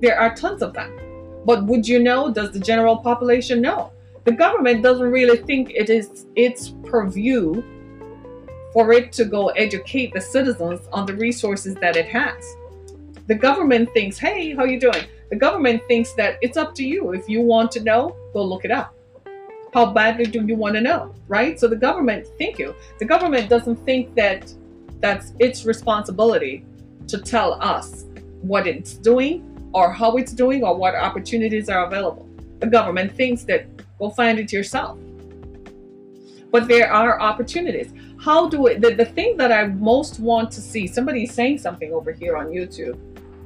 There 0.00 0.18
are 0.18 0.34
tons 0.34 0.62
of 0.62 0.72
them. 0.72 0.98
But 1.44 1.64
would 1.64 1.86
you 1.86 1.98
know? 1.98 2.30
Does 2.30 2.52
the 2.52 2.60
general 2.60 2.96
population 2.96 3.60
know? 3.60 3.92
The 4.24 4.32
government 4.32 4.82
doesn't 4.82 5.10
really 5.10 5.38
think 5.38 5.70
it 5.70 5.90
is 5.90 6.26
its 6.34 6.70
purview 6.84 7.62
for 8.72 8.92
it 8.92 9.12
to 9.12 9.24
go 9.24 9.48
educate 9.48 10.12
the 10.12 10.20
citizens 10.20 10.88
on 10.92 11.06
the 11.06 11.14
resources 11.14 11.74
that 11.76 11.96
it 11.96 12.06
has. 12.06 12.42
The 13.26 13.34
government 13.34 13.90
thinks, 13.92 14.18
hey, 14.18 14.54
how 14.54 14.62
are 14.62 14.66
you 14.66 14.80
doing? 14.80 15.04
The 15.30 15.36
government 15.36 15.82
thinks 15.88 16.12
that 16.14 16.38
it's 16.42 16.56
up 16.56 16.74
to 16.76 16.84
you. 16.84 17.12
If 17.12 17.28
you 17.28 17.40
want 17.40 17.70
to 17.72 17.80
know, 17.80 18.16
go 18.32 18.42
look 18.44 18.64
it 18.64 18.70
up. 18.70 18.94
How 19.72 19.92
badly 19.92 20.26
do 20.26 20.44
you 20.46 20.56
want 20.56 20.74
to 20.74 20.80
know? 20.80 21.14
Right? 21.28 21.58
So 21.58 21.68
the 21.68 21.76
government, 21.76 22.26
thank 22.38 22.58
you. 22.58 22.74
The 22.98 23.04
government 23.04 23.48
doesn't 23.48 23.76
think 23.84 24.14
that 24.14 24.52
that's 25.00 25.32
its 25.38 25.64
responsibility 25.64 26.64
to 27.08 27.18
tell 27.18 27.54
us 27.62 28.06
what 28.42 28.66
it's 28.66 28.94
doing 28.94 29.53
or 29.74 29.92
how 29.92 30.16
it's 30.16 30.32
doing 30.32 30.62
or 30.62 30.74
what 30.76 30.94
opportunities 30.94 31.68
are 31.68 31.84
available. 31.86 32.26
The 32.60 32.68
government 32.68 33.12
thinks 33.12 33.42
that 33.44 33.66
go 33.98 34.10
find 34.10 34.38
it 34.38 34.52
yourself. 34.52 34.98
But 36.50 36.68
there 36.68 36.90
are 36.90 37.20
opportunities. 37.20 37.92
How 38.18 38.48
do 38.48 38.68
it 38.68 38.80
the, 38.80 38.94
the 38.94 39.04
thing 39.04 39.36
that 39.36 39.50
i 39.52 39.66
most 39.66 40.20
want 40.20 40.50
to 40.52 40.60
see 40.60 40.86
somebody 40.86 41.26
saying 41.26 41.58
something 41.58 41.92
over 41.92 42.12
here 42.12 42.36
on 42.36 42.46
youtube. 42.46 42.96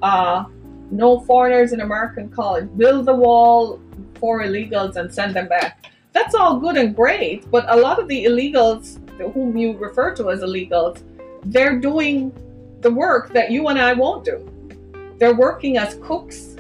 Uh 0.02 0.44
no 0.90 1.20
foreigners 1.20 1.72
in 1.72 1.80
american 1.80 2.28
college. 2.28 2.68
Build 2.76 3.06
the 3.06 3.14
wall 3.14 3.80
for 4.20 4.42
illegals 4.42 4.96
and 4.96 5.12
send 5.12 5.34
them 5.34 5.48
back. 5.48 5.90
That's 6.12 6.34
all 6.34 6.58
good 6.60 6.76
and 6.76 6.94
great 6.94 7.50
but 7.50 7.64
a 7.68 7.76
lot 7.76 7.98
of 7.98 8.06
the 8.08 8.24
illegals 8.24 8.84
whom 9.32 9.56
you 9.56 9.76
refer 9.78 10.14
to 10.14 10.30
as 10.30 10.40
illegals 10.40 11.02
they're 11.44 11.78
doing 11.78 12.32
the 12.80 12.90
work 12.90 13.32
that 13.32 13.50
you 13.50 13.68
and 13.68 13.78
i 13.78 13.92
won't 13.92 14.24
do 14.24 14.36
they're 15.18 15.34
working 15.34 15.76
as 15.76 15.96
cooks 16.02 16.56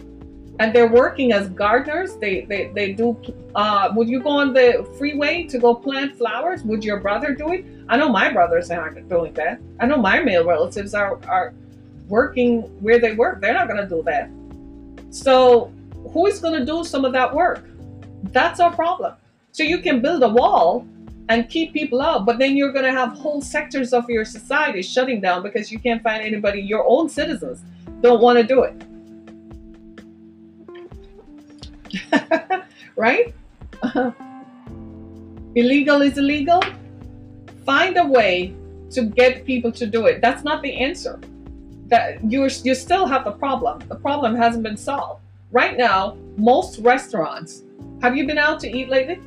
and 0.58 0.74
they're 0.74 0.88
working 0.88 1.32
as 1.32 1.48
gardeners. 1.50 2.16
They 2.16 2.42
they, 2.42 2.70
they 2.74 2.92
do. 2.92 3.16
Uh, 3.54 3.90
would 3.94 4.08
you 4.08 4.20
go 4.20 4.30
on 4.30 4.52
the 4.52 4.86
freeway 4.98 5.44
to 5.44 5.58
go 5.58 5.74
plant 5.74 6.16
flowers? 6.16 6.62
Would 6.64 6.84
your 6.84 7.00
brother 7.00 7.34
do 7.34 7.52
it? 7.52 7.64
I 7.88 7.96
know 7.96 8.08
my 8.08 8.32
brothers 8.32 8.70
aren't 8.70 9.08
doing 9.08 9.32
that. 9.34 9.60
I 9.80 9.86
know 9.86 9.96
my 9.96 10.20
male 10.20 10.44
relatives 10.44 10.94
are 10.94 11.18
are 11.26 11.54
working 12.08 12.62
where 12.82 12.98
they 12.98 13.14
work. 13.14 13.40
They're 13.40 13.54
not 13.54 13.68
going 13.68 13.80
to 13.80 13.88
do 13.88 14.02
that. 14.04 14.30
So 15.10 15.72
who 16.12 16.26
is 16.26 16.38
going 16.40 16.58
to 16.58 16.64
do 16.64 16.84
some 16.84 17.04
of 17.04 17.12
that 17.12 17.32
work? 17.32 17.64
That's 18.24 18.60
our 18.60 18.72
problem. 18.72 19.14
So 19.52 19.62
you 19.62 19.78
can 19.78 20.00
build 20.00 20.22
a 20.22 20.28
wall 20.28 20.86
and 21.28 21.48
keep 21.48 21.72
people 21.74 22.00
out, 22.00 22.24
but 22.24 22.38
then 22.38 22.56
you're 22.56 22.72
going 22.72 22.84
to 22.84 22.92
have 22.92 23.12
whole 23.12 23.42
sectors 23.42 23.92
of 23.92 24.08
your 24.08 24.24
society 24.24 24.82
shutting 24.82 25.20
down 25.20 25.42
because 25.42 25.70
you 25.70 25.78
can't 25.78 26.02
find 26.02 26.22
anybody. 26.22 26.60
Your 26.60 26.84
own 26.88 27.08
citizens 27.08 27.62
don't 28.00 28.20
want 28.20 28.38
to 28.38 28.44
do 28.44 28.62
it. 28.62 28.74
right? 32.96 33.34
illegal 35.54 36.02
is 36.02 36.18
illegal. 36.18 36.62
Find 37.64 37.96
a 37.96 38.04
way 38.04 38.54
to 38.90 39.02
get 39.02 39.44
people 39.44 39.72
to 39.72 39.86
do 39.86 40.06
it. 40.06 40.20
That's 40.20 40.44
not 40.44 40.62
the 40.62 40.72
answer. 40.72 41.20
That 41.86 42.22
you 42.22 42.48
you 42.64 42.74
still 42.74 43.06
have 43.06 43.24
the 43.24 43.32
problem. 43.32 43.80
The 43.88 43.96
problem 43.96 44.34
hasn't 44.36 44.62
been 44.62 44.76
solved. 44.76 45.22
Right 45.50 45.76
now, 45.76 46.16
most 46.36 46.78
restaurants. 46.80 47.62
Have 48.02 48.16
you 48.16 48.26
been 48.26 48.38
out 48.38 48.60
to 48.60 48.68
eat 48.68 48.88
lately? 48.88 49.20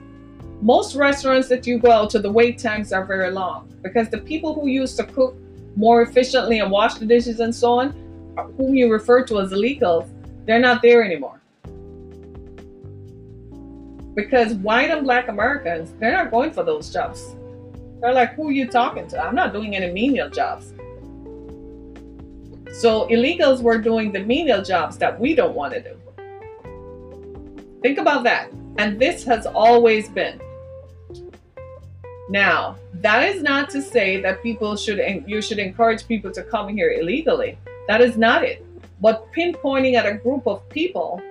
Most 0.62 0.96
restaurants 0.96 1.48
that 1.50 1.66
you 1.66 1.80
go 1.80 2.08
to, 2.08 2.20
the 2.20 2.32
wait 2.32 2.60
times 2.60 2.94
are 2.94 3.04
very 3.04 3.32
long 3.32 3.68
because 3.82 4.10
the 4.10 4.20
people 4.20 4.54
who 4.54 4.68
used 4.68 4.96
to 4.98 5.04
cook 5.04 5.36
more 5.76 6.04
efficiently 6.04 6.60
and 6.60 6.70
wash 6.70 6.96
the 6.96 7.06
dishes 7.06 7.40
and 7.40 7.54
so 7.54 7.80
on, 7.80 7.94
whom 8.58 8.76
you 8.76 8.92
refer 8.92 9.24
to 9.26 9.40
as 9.40 9.52
illegals, 9.52 10.08
they're 10.46 10.60
not 10.60 10.82
there 10.82 11.04
anymore. 11.04 11.42
Because 14.16 14.54
white 14.56 14.92
and 14.92 15.04
black 15.04 15.30
Americans, 15.30 15.94
they're 16.00 16.12
not 16.12 16.32
going 16.32 16.52
for 16.52 16.64
those 16.64 16.92
jobs. 16.92 17.36
They're 18.02 18.14
like, 18.14 18.34
who 18.34 18.50
are 18.50 18.52
you 18.52 18.68
talking 18.68 19.08
to? 19.10 19.24
I'm 19.24 19.36
not 19.36 19.54
doing 19.54 19.76
any 19.76 19.92
menial 19.92 20.30
jobs. 20.30 20.74
So 22.74 23.08
illegals 23.08 23.62
were 23.62 23.78
doing 23.78 24.12
the 24.12 24.22
menial 24.22 24.64
jobs 24.64 24.98
that 24.98 25.20
we 25.20 25.36
don't 25.36 25.54
want 25.54 25.74
to 25.74 25.82
do. 25.82 25.98
Think 27.82 27.98
about 27.98 28.24
that. 28.24 28.52
And 28.78 29.00
this 29.00 29.24
has 29.26 29.46
always 29.46 30.10
been. 30.10 30.42
Now, 32.30 32.78
that 32.96 33.28
is 33.28 33.44
not 33.44 33.70
to 33.72 33.82
say 33.82 34.22
that 34.22 34.42
people 34.42 34.78
should 34.78 35.00
you 35.28 35.42
should 35.42 35.60
encourage 35.60 36.08
people 36.08 36.32
to 36.32 36.44
come 36.44 36.70
here 36.70 36.92
illegally. 36.92 37.58
That 37.88 38.02
is 38.02 38.18
not 38.18 38.44
it. 38.44 38.66
But 39.00 39.32
pinpointing 39.34 39.96
at 39.96 40.06
a 40.06 40.14
group 40.14 40.48
of 40.48 40.68
people 40.70 41.22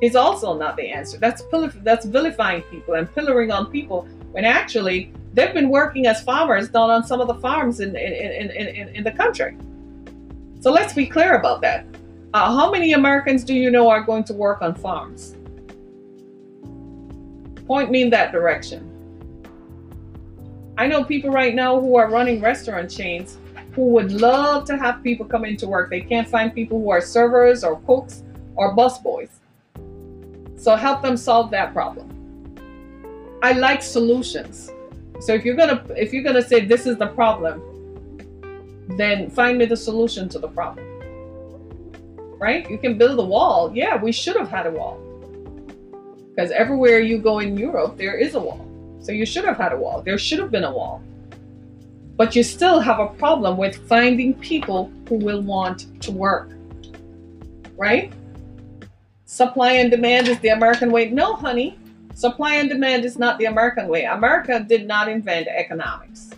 is 0.00 0.16
also 0.16 0.58
not 0.58 0.76
the 0.76 0.88
answer. 0.88 1.18
That's 1.18 1.42
that's 1.82 2.06
vilifying 2.06 2.62
people 2.62 2.94
and 2.94 3.12
pillaring 3.14 3.52
on 3.52 3.70
people 3.70 4.02
when 4.32 4.44
actually 4.44 5.12
they've 5.32 5.54
been 5.54 5.68
working 5.68 6.06
as 6.06 6.22
farmers 6.22 6.68
down 6.68 6.90
on 6.90 7.04
some 7.04 7.20
of 7.20 7.28
the 7.28 7.34
farms 7.34 7.80
in 7.80 7.90
in, 7.94 8.12
in, 8.12 8.50
in, 8.50 8.88
in 8.88 9.04
the 9.04 9.12
country. 9.12 9.56
So 10.60 10.72
let's 10.72 10.92
be 10.92 11.06
clear 11.06 11.34
about 11.34 11.60
that. 11.62 11.86
Uh, 12.34 12.56
how 12.56 12.70
many 12.70 12.94
Americans 12.94 13.44
do 13.44 13.52
you 13.52 13.70
know 13.70 13.90
are 13.90 14.02
going 14.02 14.24
to 14.24 14.32
work 14.32 14.62
on 14.62 14.74
farms? 14.74 15.36
Point 17.66 17.90
me 17.90 18.02
in 18.02 18.10
that 18.10 18.32
direction. 18.32 18.88
I 20.78 20.86
know 20.86 21.04
people 21.04 21.30
right 21.30 21.54
now 21.54 21.78
who 21.78 21.96
are 21.96 22.10
running 22.10 22.40
restaurant 22.40 22.90
chains 22.90 23.36
who 23.74 23.88
would 23.88 24.12
love 24.12 24.64
to 24.66 24.76
have 24.76 25.02
people 25.02 25.26
come 25.26 25.44
into 25.44 25.66
work. 25.66 25.90
They 25.90 26.00
can't 26.00 26.28
find 26.28 26.54
people 26.54 26.78
who 26.80 26.90
are 26.90 27.00
servers 27.00 27.64
or 27.64 27.80
cooks 27.80 28.22
or 28.54 28.76
busboys. 28.76 29.30
So 30.56 30.76
help 30.76 31.02
them 31.02 31.16
solve 31.16 31.50
that 31.50 31.72
problem. 31.72 32.08
I 33.42 33.52
like 33.52 33.82
solutions. 33.82 34.70
So 35.20 35.32
if 35.34 35.44
you're 35.44 35.56
gonna 35.56 35.84
if 35.96 36.12
you're 36.12 36.22
gonna 36.22 36.42
say 36.42 36.64
this 36.64 36.86
is 36.86 36.96
the 36.98 37.08
problem, 37.08 37.62
then 38.96 39.30
find 39.30 39.58
me 39.58 39.64
the 39.64 39.76
solution 39.76 40.28
to 40.28 40.38
the 40.38 40.48
problem. 40.48 40.86
Right? 42.38 42.68
You 42.70 42.78
can 42.78 42.98
build 42.98 43.18
a 43.18 43.24
wall. 43.24 43.70
Yeah, 43.74 43.96
we 43.96 44.12
should 44.12 44.36
have 44.36 44.50
had 44.50 44.66
a 44.66 44.70
wall. 44.70 45.00
Because 46.30 46.50
everywhere 46.50 47.00
you 47.00 47.18
go 47.18 47.38
in 47.38 47.56
Europe, 47.56 47.96
there 47.96 48.14
is 48.14 48.34
a 48.34 48.40
wall. 48.40 48.66
So 49.00 49.12
you 49.12 49.26
should 49.26 49.44
have 49.44 49.56
had 49.56 49.72
a 49.72 49.76
wall. 49.76 50.02
There 50.02 50.18
should 50.18 50.38
have 50.38 50.50
been 50.50 50.64
a 50.64 50.72
wall. 50.72 51.02
But 52.22 52.36
you 52.36 52.44
still 52.44 52.78
have 52.78 53.00
a 53.00 53.08
problem 53.08 53.56
with 53.56 53.88
finding 53.88 54.34
people 54.34 54.92
who 55.08 55.16
will 55.16 55.42
want 55.42 56.00
to 56.02 56.12
work. 56.12 56.52
Right? 57.76 58.12
Supply 59.24 59.72
and 59.72 59.90
demand 59.90 60.28
is 60.28 60.38
the 60.38 60.50
American 60.50 60.92
way. 60.92 61.10
No, 61.10 61.34
honey. 61.34 61.76
Supply 62.14 62.54
and 62.54 62.68
demand 62.68 63.04
is 63.04 63.18
not 63.18 63.40
the 63.40 63.46
American 63.46 63.88
way. 63.88 64.04
America 64.04 64.60
did 64.60 64.86
not 64.86 65.08
invent 65.08 65.48
economics. 65.48 66.30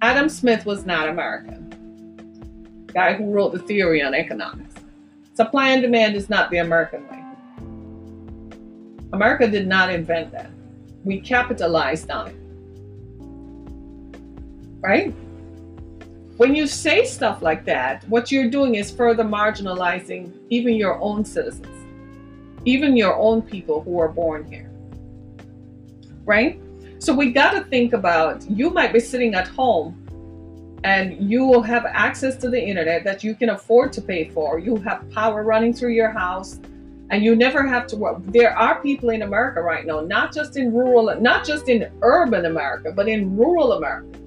Adam 0.00 0.30
Smith 0.30 0.64
was 0.64 0.86
not 0.86 1.06
American. 1.06 2.86
Guy 2.94 3.12
who 3.12 3.30
wrote 3.30 3.52
the 3.52 3.58
theory 3.58 4.02
on 4.02 4.14
economics. 4.14 4.76
Supply 5.34 5.68
and 5.68 5.82
demand 5.82 6.16
is 6.16 6.30
not 6.30 6.50
the 6.50 6.56
American 6.56 7.06
way. 7.10 7.22
America 9.12 9.46
did 9.48 9.66
not 9.66 9.90
invent 9.90 10.32
that 10.32 10.50
we 11.04 11.20
capitalized 11.20 12.10
on 12.10 12.28
it. 12.28 12.43
Right? 14.84 15.14
When 16.36 16.54
you 16.54 16.66
say 16.66 17.06
stuff 17.06 17.40
like 17.40 17.64
that, 17.64 18.06
what 18.06 18.30
you're 18.30 18.50
doing 18.50 18.74
is 18.74 18.90
further 18.90 19.24
marginalizing 19.24 20.30
even 20.50 20.74
your 20.74 21.00
own 21.00 21.24
citizens, 21.24 21.86
even 22.66 22.94
your 22.94 23.16
own 23.16 23.40
people 23.40 23.80
who 23.80 23.98
are 23.98 24.08
born 24.08 24.44
here. 24.44 24.70
Right? 26.26 26.60
So 26.98 27.14
we 27.14 27.32
got 27.32 27.52
to 27.52 27.64
think 27.64 27.94
about 27.94 28.46
you 28.50 28.68
might 28.68 28.92
be 28.92 29.00
sitting 29.00 29.34
at 29.34 29.48
home 29.48 30.00
and 30.84 31.30
you 31.30 31.46
will 31.46 31.62
have 31.62 31.86
access 31.86 32.36
to 32.36 32.50
the 32.50 32.62
internet 32.62 33.04
that 33.04 33.24
you 33.24 33.34
can 33.34 33.50
afford 33.50 33.90
to 33.94 34.02
pay 34.02 34.28
for. 34.28 34.58
You 34.58 34.76
have 34.76 35.10
power 35.12 35.44
running 35.44 35.72
through 35.72 35.92
your 35.92 36.10
house 36.10 36.60
and 37.08 37.24
you 37.24 37.34
never 37.36 37.66
have 37.66 37.86
to 37.86 37.96
work. 37.96 38.18
There 38.24 38.54
are 38.54 38.82
people 38.82 39.08
in 39.10 39.22
America 39.22 39.62
right 39.62 39.86
now, 39.86 40.00
not 40.00 40.34
just 40.34 40.58
in 40.58 40.74
rural, 40.74 41.18
not 41.22 41.46
just 41.46 41.70
in 41.70 41.90
urban 42.02 42.44
America, 42.44 42.92
but 42.94 43.08
in 43.08 43.34
rural 43.34 43.72
America, 43.72 44.18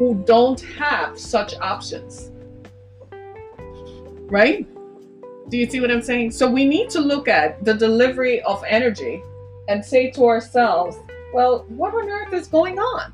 who 0.00 0.14
don't 0.24 0.62
have 0.62 1.20
such 1.20 1.54
options. 1.60 2.30
Right? 4.30 4.66
Do 5.50 5.58
you 5.58 5.68
see 5.68 5.78
what 5.78 5.90
I'm 5.90 6.00
saying? 6.00 6.30
So 6.30 6.50
we 6.50 6.64
need 6.64 6.88
to 6.90 7.00
look 7.00 7.28
at 7.28 7.62
the 7.66 7.74
delivery 7.74 8.40
of 8.44 8.64
energy 8.66 9.22
and 9.68 9.84
say 9.84 10.10
to 10.12 10.24
ourselves, 10.24 10.96
well, 11.34 11.66
what 11.68 11.92
on 11.92 12.08
earth 12.08 12.32
is 12.32 12.48
going 12.48 12.78
on? 12.78 13.12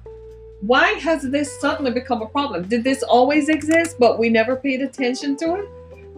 Why 0.61 0.92
has 0.92 1.22
this 1.22 1.61
suddenly 1.61 1.90
become 1.90 2.22
a 2.22 2.29
problem? 2.29 2.68
Did 2.68 2.85
this 2.85 3.03
always 3.03 3.49
exist, 3.49 3.96
but 3.99 4.16
we 4.16 4.29
never 4.29 4.55
paid 4.55 4.81
attention 4.81 5.37
to 5.38 5.57
it? 5.57 5.68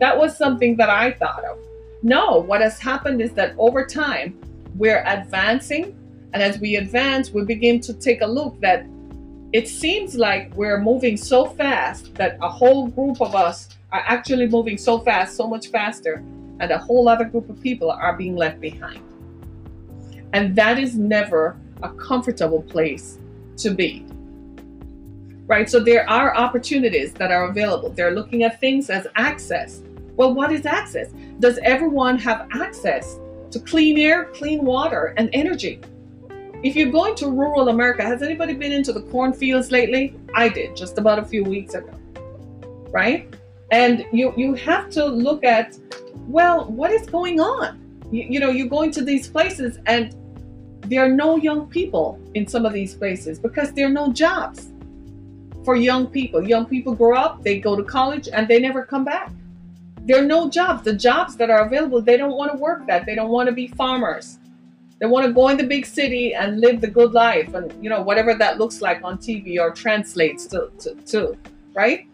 That 0.01 0.19
was 0.19 0.37
something 0.37 0.77
that 0.77 0.91
I 0.91 1.13
thought 1.13 1.45
of. 1.45 1.57
No, 2.03 2.41
what 2.41 2.61
has 2.61 2.79
happened 2.79 3.23
is 3.23 3.33
that 3.33 3.55
over 3.57 3.87
time, 3.87 4.39
we're 4.77 5.03
advancing. 5.07 5.97
And 6.35 6.43
as 6.43 6.59
we 6.59 6.77
advance, 6.77 7.31
we 7.31 7.43
begin 7.47 7.81
to 7.81 7.95
take 7.95 8.21
a 8.21 8.27
look 8.27 8.61
that 8.61 8.85
it 9.53 9.67
seems 9.67 10.15
like 10.15 10.53
we're 10.55 10.81
moving 10.81 11.17
so 11.17 11.47
fast 11.47 12.15
that 12.17 12.37
a 12.43 12.49
whole 12.49 12.89
group 12.89 13.21
of 13.23 13.35
us 13.35 13.71
are 13.93 14.03
actually 14.07 14.47
moving 14.47 14.77
so 14.77 14.99
fast, 14.99 15.37
so 15.37 15.47
much 15.47 15.69
faster, 15.69 16.23
and 16.61 16.71
a 16.71 16.77
whole 16.77 17.09
other 17.09 17.25
group 17.25 17.49
of 17.49 17.61
people 17.63 17.91
are 17.91 18.15
being 18.15 18.37
left 18.37 18.61
behind. 18.61 19.01
And 20.35 20.55
that 20.57 20.79
is 20.79 20.97
never 20.97 21.57
a 21.83 21.89
comfortable 21.95 22.63
place 22.63 23.19
to 23.59 23.71
be. 23.71 24.05
Right? 25.47 25.71
So 25.71 25.81
there 25.81 26.09
are 26.11 26.37
opportunities 26.37 27.15
that 27.15 27.31
are 27.31 27.49
available. 27.49 27.89
They're 27.89 28.11
looking 28.11 28.43
at 28.43 28.61
things 28.61 28.91
as 28.91 29.07
access. 29.15 29.81
Well, 30.17 30.35
what 30.35 30.53
is 30.53 30.67
access? 30.67 31.09
Does 31.41 31.59
everyone 31.63 32.19
have 32.19 32.49
access 32.53 33.19
to 33.53 33.61
clean 33.61 33.99
air, 33.99 34.27
clean 34.27 34.63
water, 34.67 35.15
and 35.17 35.31
energy? 35.33 35.81
If 36.63 36.75
you're 36.75 36.91
going 36.91 37.15
to 37.17 37.29
rural 37.29 37.69
America, 37.69 38.03
has 38.03 38.23
anybody 38.23 38.55
been 38.55 38.73
into 38.73 38.93
the 38.93 39.03
cornfields 39.03 39.71
lately? 39.71 40.15
I 40.35 40.49
did 40.49 40.77
just 40.77 40.99
about 40.99 41.19
a 41.19 41.25
few 41.25 41.45
weeks 41.45 41.75
ago. 41.75 41.95
Right? 42.91 43.33
And 43.71 44.05
you 44.13 44.33
you 44.37 44.55
have 44.55 44.91
to 44.91 45.05
look 45.05 45.45
at, 45.45 45.79
well, 46.27 46.65
what 46.67 46.91
is 46.91 47.07
going 47.07 47.39
on? 47.39 47.79
You, 48.11 48.25
you 48.25 48.41
know, 48.41 48.51
you're 48.51 48.69
going 48.69 48.91
to 48.93 49.05
these 49.05 49.29
places 49.29 49.79
and 49.87 50.15
there 50.81 51.05
are 51.05 51.09
no 51.09 51.37
young 51.37 51.69
people 51.69 52.19
in 52.35 52.47
some 52.47 52.65
of 52.65 52.73
these 52.73 52.95
places 52.95 53.39
because 53.39 53.73
there 53.73 53.87
are 53.87 53.97
no 54.03 54.11
jobs 54.13 54.73
for 55.65 55.77
young 55.77 56.07
people. 56.07 56.43
Young 56.43 56.65
people 56.65 56.95
grow 56.95 57.17
up, 57.17 57.43
they 57.43 57.61
go 57.61 57.77
to 57.77 57.85
college, 57.85 58.29
and 58.33 58.49
they 58.49 58.59
never 58.59 58.85
come 58.85 59.05
back 59.05 59.31
there 60.09 60.23
are 60.23 60.27
no 60.27 60.49
jobs. 60.49 60.85
The 60.85 60.95
jobs 60.95 61.37
that 61.37 61.51
are 61.51 61.67
available, 61.67 62.01
they 62.01 62.17
don't 62.17 62.33
want 62.33 62.51
to 62.53 62.57
work 62.57 62.87
that. 62.87 63.05
They 63.05 63.15
don't 63.15 63.29
want 63.29 63.47
to 63.47 63.53
be 63.53 63.67
farmers. 63.67 64.39
They 65.01 65.07
want 65.07 65.27
to 65.27 65.33
go 65.33 65.49
in 65.49 65.57
the 65.57 65.65
big 65.65 65.87
city 65.87 66.35
and 66.35 66.61
live 66.61 66.81
the 66.81 66.89
good 66.89 67.13
life 67.13 67.55
and, 67.55 67.73
you 67.83 67.89
know, 67.89 68.03
whatever 68.03 68.35
that 68.35 68.59
looks 68.59 68.81
like 68.81 69.03
on 69.05 69.19
TV 69.19 69.61
or 69.61 69.71
translates 69.71 70.47
to, 70.47 70.71
to, 70.81 70.95
to 71.07 71.39
right? 71.73 72.07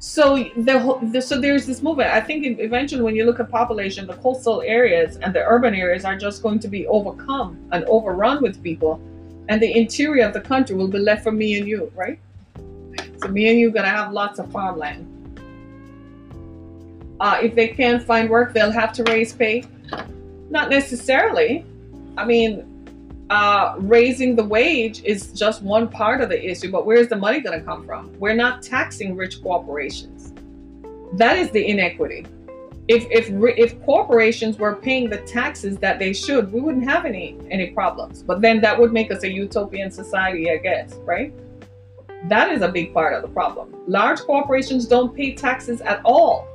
So 0.00 0.36
the, 0.56 0.98
the, 1.12 1.22
so 1.22 1.40
there's 1.40 1.64
this 1.64 1.80
movement. 1.80 2.10
I 2.10 2.20
think 2.20 2.58
eventually, 2.58 3.02
when 3.02 3.14
you 3.14 3.24
look 3.24 3.38
at 3.38 3.48
population, 3.48 4.08
the 4.08 4.14
coastal 4.14 4.60
areas 4.62 5.16
and 5.18 5.32
the 5.32 5.44
urban 5.44 5.76
areas 5.76 6.04
are 6.04 6.18
just 6.18 6.42
going 6.42 6.58
to 6.58 6.66
be 6.66 6.88
overcome 6.88 7.56
and 7.70 7.84
overrun 7.84 8.42
with 8.42 8.60
people, 8.64 9.00
and 9.48 9.62
the 9.62 9.78
interior 9.78 10.26
of 10.26 10.32
the 10.32 10.40
country 10.40 10.74
will 10.74 10.88
be 10.88 10.98
left 10.98 11.22
for 11.22 11.30
me 11.30 11.56
and 11.56 11.68
you, 11.68 11.92
right? 11.94 12.18
So 13.18 13.28
me 13.28 13.48
and 13.48 13.60
you 13.60 13.68
are 13.68 13.70
gonna 13.70 13.88
have 13.88 14.12
lots 14.12 14.40
of 14.40 14.50
farmland. 14.50 15.06
Uh, 17.20 17.38
if 17.40 17.54
they 17.54 17.68
can't 17.68 18.02
find 18.02 18.28
work, 18.28 18.52
they'll 18.52 18.72
have 18.72 18.92
to 18.94 19.04
raise 19.04 19.32
pay. 19.32 19.62
Not 20.50 20.68
necessarily. 20.68 21.64
I 22.16 22.24
mean, 22.24 22.68
uh, 23.30 23.76
raising 23.78 24.36
the 24.36 24.44
wage 24.44 25.02
is 25.04 25.32
just 25.32 25.62
one 25.62 25.88
part 25.88 26.20
of 26.20 26.28
the 26.28 26.50
issue, 26.50 26.70
but 26.70 26.84
where's 26.84 27.08
the 27.08 27.16
money 27.16 27.40
going 27.40 27.58
to 27.58 27.64
come 27.64 27.84
from? 27.86 28.12
We're 28.18 28.34
not 28.34 28.62
taxing 28.62 29.16
rich 29.16 29.42
corporations. 29.42 30.34
That 31.14 31.38
is 31.38 31.50
the 31.50 31.66
inequity. 31.66 32.26
If 32.88 33.06
if 33.10 33.30
if 33.56 33.80
corporations 33.84 34.58
were 34.58 34.74
paying 34.74 35.08
the 35.08 35.18
taxes 35.18 35.78
that 35.78 35.98
they 35.98 36.12
should, 36.12 36.52
we 36.52 36.60
wouldn't 36.60 36.84
have 36.84 37.04
any 37.04 37.38
any 37.50 37.70
problems. 37.70 38.22
But 38.22 38.40
then 38.40 38.60
that 38.60 38.78
would 38.78 38.92
make 38.92 39.10
us 39.10 39.22
a 39.22 39.30
utopian 39.30 39.90
society, 39.90 40.50
I 40.50 40.56
guess, 40.56 40.94
right? 41.04 41.32
That 42.28 42.50
is 42.50 42.62
a 42.62 42.68
big 42.68 42.92
part 42.92 43.14
of 43.14 43.22
the 43.22 43.28
problem. 43.28 43.74
Large 43.86 44.20
corporations 44.20 44.86
don't 44.86 45.14
pay 45.14 45.34
taxes 45.34 45.80
at 45.80 46.00
all. 46.04 46.48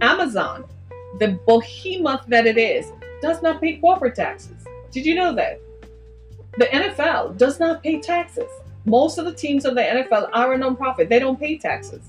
Amazon, 0.00 0.64
the 1.20 1.38
behemoth 1.46 2.26
that 2.28 2.46
it 2.46 2.58
is, 2.58 2.92
does 3.22 3.40
not 3.40 3.60
pay 3.60 3.76
corporate 3.76 4.14
taxes. 4.14 4.64
Did 4.90 5.04
you 5.04 5.14
know 5.14 5.34
that? 5.34 5.60
The 6.56 6.66
NFL 6.66 7.36
does 7.36 7.60
not 7.60 7.82
pay 7.82 8.00
taxes. 8.00 8.50
Most 8.84 9.18
of 9.18 9.26
the 9.26 9.34
teams 9.34 9.64
of 9.64 9.74
the 9.74 9.82
NFL 9.82 10.30
are 10.32 10.54
a 10.54 10.58
nonprofit. 10.58 11.08
They 11.08 11.18
don't 11.18 11.38
pay 11.38 11.58
taxes. 11.58 12.02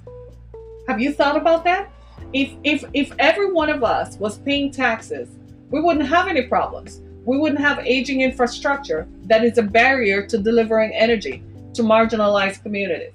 Have 0.88 1.02
you 1.02 1.14
thought 1.14 1.36
about 1.36 1.64
that? 1.66 1.92
If 2.34 2.54
if 2.64 2.84
if 2.94 3.12
every 3.20 3.52
one 3.52 3.70
of 3.70 3.84
us 3.84 4.18
was 4.18 4.38
paying 4.40 4.72
taxes, 4.72 5.30
we 5.70 5.82
wouldn't 5.82 6.08
have 6.08 6.28
any 6.28 6.44
problems. 6.44 7.02
We 7.26 7.38
wouldn't 7.38 7.62
have 7.62 7.80
aging 7.80 8.22
infrastructure 8.22 9.08
that 9.26 9.44
is 9.44 9.58
a 9.58 9.62
barrier 9.62 10.26
to 10.28 10.38
delivering 10.38 10.94
energy 10.94 11.44
to 11.74 11.84
marginalized 11.84 12.64
communities. 12.64 13.14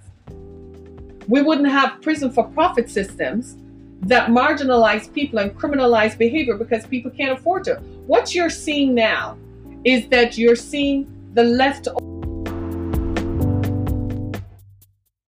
We 1.26 1.42
wouldn't 1.42 1.68
have 1.68 2.02
prison 2.02 2.30
for 2.30 2.44
profit 2.44 2.90
systems 2.90 3.56
that 4.02 4.28
marginalize 4.28 5.12
people 5.12 5.38
and 5.38 5.56
criminalize 5.58 6.16
behavior 6.16 6.56
because 6.56 6.86
people 6.86 7.10
can't 7.10 7.38
afford 7.38 7.64
to. 7.64 7.76
What 8.06 8.34
you're 8.34 8.50
seeing 8.50 8.94
now 8.94 9.38
is 9.84 10.08
that 10.08 10.38
you're 10.38 10.56
seeing 10.56 11.06
the 11.34 11.44
left 11.44 11.88